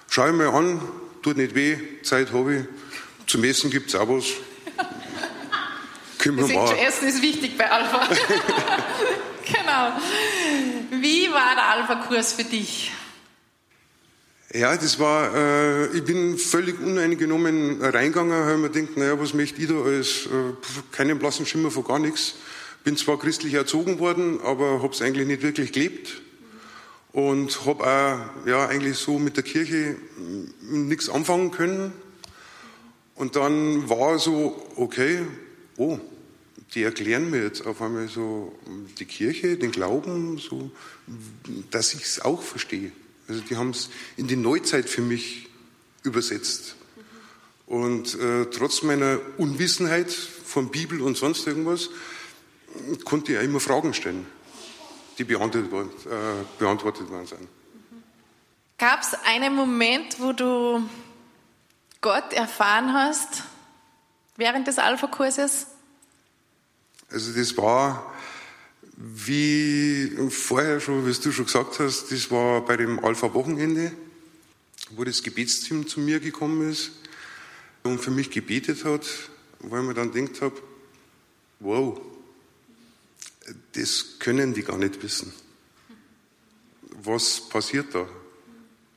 schau 0.10 0.28
ich 0.28 0.34
mal 0.34 0.48
an, 0.48 0.82
tut 1.22 1.38
nicht 1.38 1.54
weh, 1.54 1.78
Zeit 2.02 2.34
habe 2.34 2.56
ich. 2.56 2.66
Zum 3.28 3.44
Essen 3.44 3.70
gibt's 3.70 3.94
auch 3.94 4.10
was. 4.10 4.26
Können 6.18 6.38
Wir 6.38 6.56
machen. 6.56 6.78
Essen 6.78 7.08
ist 7.08 7.22
wichtig 7.22 7.56
bei 7.56 7.70
Alpha. 7.70 8.00
genau. 9.46 9.94
Wie 11.02 11.32
war 11.32 11.54
der 11.54 11.66
Alpha-Kurs 11.66 12.34
für 12.34 12.46
dich? 12.46 12.92
Ja, 14.51 14.75
das 14.75 14.98
war, 14.98 15.36
äh, 15.36 15.96
ich 15.96 16.03
bin 16.03 16.36
völlig 16.39 16.79
uneingenommen 16.79 17.84
reingegangen, 17.84 18.34
habe 18.34 18.58
mir 18.58 18.70
gedacht, 18.72 18.98
naja, 18.98 19.20
was 19.20 19.36
möchte 19.36 19.62
ich 19.62 19.68
da 19.68 19.79
als, 19.79 20.25
äh, 20.25 20.56
keinen 20.91 21.20
blassen 21.20 21.46
Schimmer 21.46 21.70
von 21.70 21.84
gar 21.84 22.00
nichts. 22.00 22.34
Bin 22.84 22.97
zwar 22.97 23.19
christlich 23.19 23.54
erzogen 23.54 24.00
worden, 24.00 24.41
aber 24.41 24.82
habe 24.82 24.91
es 24.91 25.04
eigentlich 25.04 25.28
nicht 25.28 25.43
wirklich 25.43 25.71
gelebt. 25.71 26.24
Und 27.12 27.63
habe 27.67 27.84
auch, 27.84 28.47
ja, 28.47 28.67
eigentlich 28.67 28.97
so 28.97 29.19
mit 29.19 29.36
der 29.36 29.43
Kirche 29.43 29.97
nichts 30.62 31.10
anfangen 31.10 31.52
können. 31.52 31.93
Und 33.13 33.36
dann 33.36 33.88
war 33.88 34.17
so, 34.17 34.67
okay, 34.78 35.19
oh, 35.78 36.00
die 36.74 36.82
erklären 36.82 37.30
mir 37.30 37.43
jetzt 37.43 37.67
auf 37.67 37.84
einmal 37.84 38.08
so 38.08 38.58
die 38.97 39.06
Kirche, 39.06 39.58
den 39.58 39.71
Glauben, 39.71 40.39
so, 40.39 40.71
dass 41.69 41.93
ich 41.93 42.02
es 42.02 42.19
auch 42.19 42.41
verstehe. 42.41 42.91
Also 43.30 43.42
die 43.42 43.56
haben 43.56 43.70
es 43.70 43.89
in 44.18 44.28
die 44.28 44.36
Neuzeit 44.36 44.89
für 44.89 45.02
mich 45.02 45.48
übersetzt. 46.04 46.76
Und 47.68 48.20
äh, 48.20 48.48
trotz 48.48 48.82
meiner 48.82 49.20
Unwissenheit 49.38 50.12
von 50.12 50.72
Bibel 50.72 51.02
und 51.02 51.15
sonst 51.15 51.46
irgendwas 51.46 51.89
konnte 53.06 53.34
ich 53.34 53.38
auch 53.38 53.44
immer 53.44 53.60
Fragen 53.60 53.94
stellen, 53.94 54.26
die 55.18 55.24
beantwortet 55.24 55.72
worden, 55.72 55.89
äh, 56.06 56.44
beantwortet 56.58 57.10
worden 57.10 57.28
sind. 57.28 57.48
Gab 58.80 59.02
es 59.02 59.13
einen 59.26 59.56
Moment, 59.56 60.20
wo 60.20 60.32
du 60.32 60.82
Gott 62.02 62.34
erfahren 62.34 62.94
hast 62.94 63.44
während 64.38 64.68
des 64.68 64.80
Alpha-Kurses? 64.80 65.68
Also 67.12 67.34
das 67.34 67.58
war, 67.58 68.13
wie 69.02 70.12
vorher 70.30 70.82
schon, 70.82 71.08
wie 71.08 71.14
du 71.14 71.32
schon 71.32 71.46
gesagt 71.46 71.80
hast, 71.80 72.12
das 72.12 72.30
war 72.32 72.66
bei 72.66 72.76
dem 72.76 73.00
Alpha-Wochenende, 73.00 73.94
wo 74.92 75.06
das 75.06 75.24
Gebetsteam 75.24 75.88
zu 75.88 76.02
mir 76.02 76.20
gekommen 76.20 76.70
ist 76.70 76.92
und 77.84 78.00
für 78.00 78.12
mich 78.12 78.30
gebetet 78.30 78.84
hat, 78.84 79.08
weil 79.60 79.82
ich 79.82 79.88
mir 79.88 79.94
dann 79.94 80.12
gedacht 80.12 80.42
habe, 80.42 80.62
wow, 81.62 82.00
das 83.72 84.20
können 84.20 84.54
die 84.54 84.64
gar 84.64 84.78
nicht 84.78 85.02
wissen. 85.02 85.32
Was 87.02 87.48
passiert 87.48 87.96
da? 87.96 88.06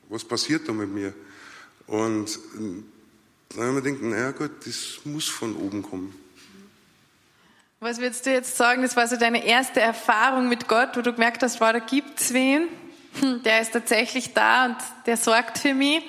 Was 0.09 0.25
passiert 0.25 0.69
da 0.69 0.73
mit 0.73 0.93
mir? 0.93 1.15
Und 1.87 2.41
dann 2.57 2.85
habe 3.57 3.69
ich 3.69 3.75
mir 3.75 3.83
gedacht, 3.83 4.03
naja 4.03 4.31
gut, 4.33 4.51
das 4.65 4.99
muss 5.05 5.29
von 5.29 5.55
oben 5.55 5.83
kommen. 5.83 6.22
Was 7.83 7.99
würdest 7.99 8.27
du 8.27 8.31
jetzt 8.31 8.57
sagen, 8.57 8.83
das 8.83 8.95
war 8.95 9.09
so 9.09 9.17
deine 9.17 9.45
erste 9.45 9.81
Erfahrung 9.81 10.49
mit 10.49 10.69
Gott, 10.69 10.91
wo 10.95 11.03
du 11.03 11.13
gemerkt 11.13 11.43
hast, 11.43 11.61
wow, 11.61 11.73
da 11.73 11.81
gibt's 11.81 12.33
wen, 12.33 12.69
Hm, 13.21 13.43
der 13.43 13.61
ist 13.61 13.73
tatsächlich 13.73 14.35
da 14.35 14.67
und 14.67 14.77
der 15.07 15.17
sorgt 15.17 15.59
für 15.59 15.75
mich. 15.75 16.05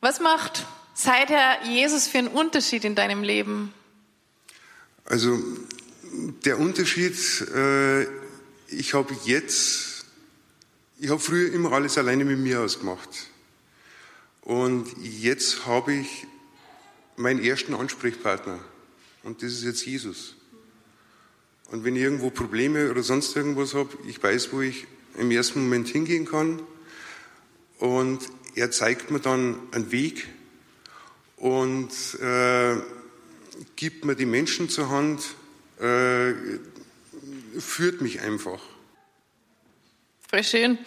Was 0.00 0.18
macht 0.18 0.66
seither 0.94 1.64
Jesus 1.64 2.08
für 2.08 2.18
einen 2.18 2.26
Unterschied 2.26 2.84
in 2.84 2.96
deinem 2.96 3.22
Leben? 3.22 3.72
Also 5.04 5.38
der 6.44 6.58
Unterschied, 6.58 7.14
äh, 7.54 8.02
ich 8.66 8.94
habe 8.94 9.16
jetzt, 9.26 10.06
ich 10.98 11.08
habe 11.08 11.20
früher 11.20 11.52
immer 11.52 11.70
alles 11.70 11.96
alleine 11.98 12.24
mit 12.24 12.40
mir 12.40 12.60
ausgemacht. 12.62 13.08
Und 14.40 14.88
jetzt 15.00 15.66
habe 15.66 15.94
ich 15.94 16.26
meinen 17.14 17.42
ersten 17.42 17.74
Ansprechpartner. 17.74 18.58
Und 19.22 19.40
das 19.40 19.52
ist 19.52 19.62
jetzt 19.62 19.86
Jesus. 19.86 20.34
Und 21.70 21.84
wenn 21.84 21.96
ich 21.96 22.02
irgendwo 22.02 22.30
Probleme 22.30 22.90
oder 22.90 23.02
sonst 23.02 23.36
irgendwas 23.36 23.74
habe, 23.74 23.90
ich 24.06 24.22
weiß, 24.22 24.52
wo 24.52 24.60
ich 24.60 24.86
im 25.16 25.30
ersten 25.30 25.62
Moment 25.62 25.88
hingehen 25.88 26.26
kann. 26.26 26.60
Und 27.78 28.20
er 28.54 28.70
zeigt 28.70 29.10
mir 29.10 29.20
dann 29.20 29.56
einen 29.72 29.90
Weg 29.90 30.28
und 31.36 31.90
äh, 32.20 32.76
gibt 33.76 34.04
mir 34.04 34.14
die 34.14 34.26
Menschen 34.26 34.68
zur 34.68 34.90
Hand, 34.90 35.22
äh, 35.80 36.32
führt 37.58 38.00
mich 38.00 38.20
einfach. 38.20 38.60
Voll 40.28 40.44
schön. 40.44 40.78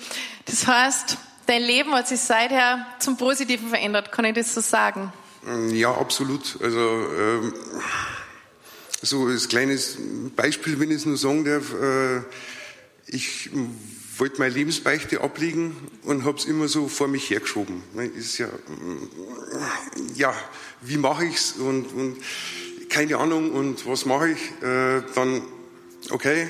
Das 0.45 0.67
heißt, 0.67 1.17
dein 1.45 1.61
Leben 1.61 1.93
hat 1.93 2.07
sich 2.07 2.19
seither 2.19 2.85
zum 2.99 3.17
Positiven 3.17 3.69
verändert, 3.69 4.11
kann 4.11 4.25
ich 4.25 4.35
das 4.35 4.53
so 4.53 4.61
sagen? 4.61 5.11
Ja, 5.71 5.93
absolut. 5.93 6.57
Also 6.61 6.79
ähm, 6.79 7.53
so 9.01 9.25
als 9.25 9.47
kleines 9.47 9.97
Beispiel, 10.35 10.79
wenn 10.79 10.91
ich 10.91 10.97
es 10.97 11.05
nur 11.05 11.17
sagen 11.17 11.45
darf, 11.45 11.73
äh, 11.73 12.21
ich 13.07 13.49
wollte 14.17 14.39
meine 14.39 14.53
Lebensbeichte 14.53 15.21
ablegen 15.21 15.75
und 16.03 16.25
habe 16.25 16.37
es 16.37 16.45
immer 16.45 16.67
so 16.67 16.87
vor 16.87 17.07
mich 17.07 17.29
hergeschoben. 17.29 17.83
Ne, 17.93 18.05
Ist 18.05 18.37
ja, 18.37 18.47
mm, 18.47 20.15
ja, 20.15 20.33
wie 20.81 20.97
mache 20.97 21.25
ich's 21.25 21.53
und, 21.53 21.85
und 21.93 22.17
keine 22.89 23.17
Ahnung 23.17 23.51
und 23.51 23.85
was 23.85 24.05
mache 24.05 24.29
ich? 24.29 24.39
Äh, 24.63 25.03
dann, 25.13 25.41
okay, 26.09 26.49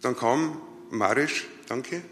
dann 0.00 0.16
kam 0.16 0.60
Marisch, 0.90 1.46
danke, 1.68 2.02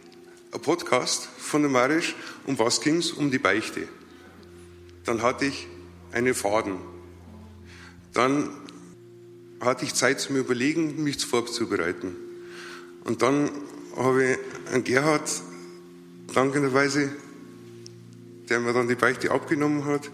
ein 0.53 0.61
Podcast 0.61 1.29
von 1.39 1.63
der 1.63 1.71
Marisch. 1.71 2.15
Um 2.47 2.59
was 2.59 2.81
ging's? 2.81 3.11
Um 3.11 3.31
die 3.31 3.39
Beichte. 3.39 3.89
Dann 5.05 5.23
hatte 5.23 5.47
ich 5.47 5.67
einen 6.13 6.35
Faden. 6.35 6.79
Dann 8.13 8.51
hatte 9.61 9.85
ich 9.85 9.95
Zeit 9.95 10.21
zum 10.21 10.37
Überlegen, 10.37 11.03
mich 11.03 11.25
vorzubereiten. 11.25 12.17
Und 13.05 13.23
dann 13.23 13.51
habe 13.97 14.25
ich 14.25 14.39
einen 14.73 14.85
Gerhard, 14.85 15.31
dankenderweise, 16.33 17.11
der 18.49 18.61
mir 18.61 18.73
dann 18.73 18.89
die 18.89 18.95
Beichte 18.95 19.31
abgenommen 19.31 19.85
hat. 19.85 20.11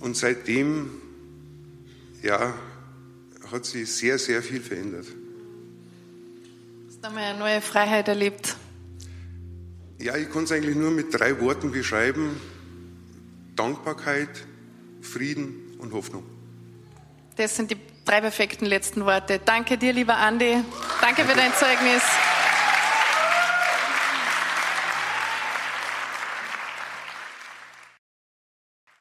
Und 0.00 0.16
seitdem, 0.16 0.90
ja, 2.22 2.54
hat 3.50 3.64
sich 3.64 3.90
sehr, 3.90 4.18
sehr 4.18 4.42
viel 4.42 4.60
verändert. 4.60 5.06
Hast 6.88 7.02
du 7.02 7.08
einmal 7.08 7.24
eine 7.24 7.38
neue 7.38 7.60
Freiheit 7.60 8.08
erlebt? 8.08 8.56
Ja, 9.98 10.16
ich 10.16 10.30
kann 10.30 10.44
es 10.44 10.52
eigentlich 10.52 10.76
nur 10.76 10.90
mit 10.90 11.12
drei 11.12 11.40
Worten 11.40 11.72
beschreiben. 11.72 12.36
Dankbarkeit, 13.56 14.30
Frieden 15.02 15.76
und 15.78 15.92
Hoffnung. 15.92 16.24
Das 17.36 17.56
sind 17.56 17.70
die 17.70 17.76
drei 18.10 18.20
perfekten 18.20 18.66
letzten 18.66 19.06
Worte. 19.06 19.38
Danke 19.38 19.78
dir, 19.78 19.92
lieber 19.92 20.16
Andi. 20.16 20.64
Danke 21.00 21.24
für 21.24 21.36
dein 21.36 21.54
Zeugnis. 21.54 22.02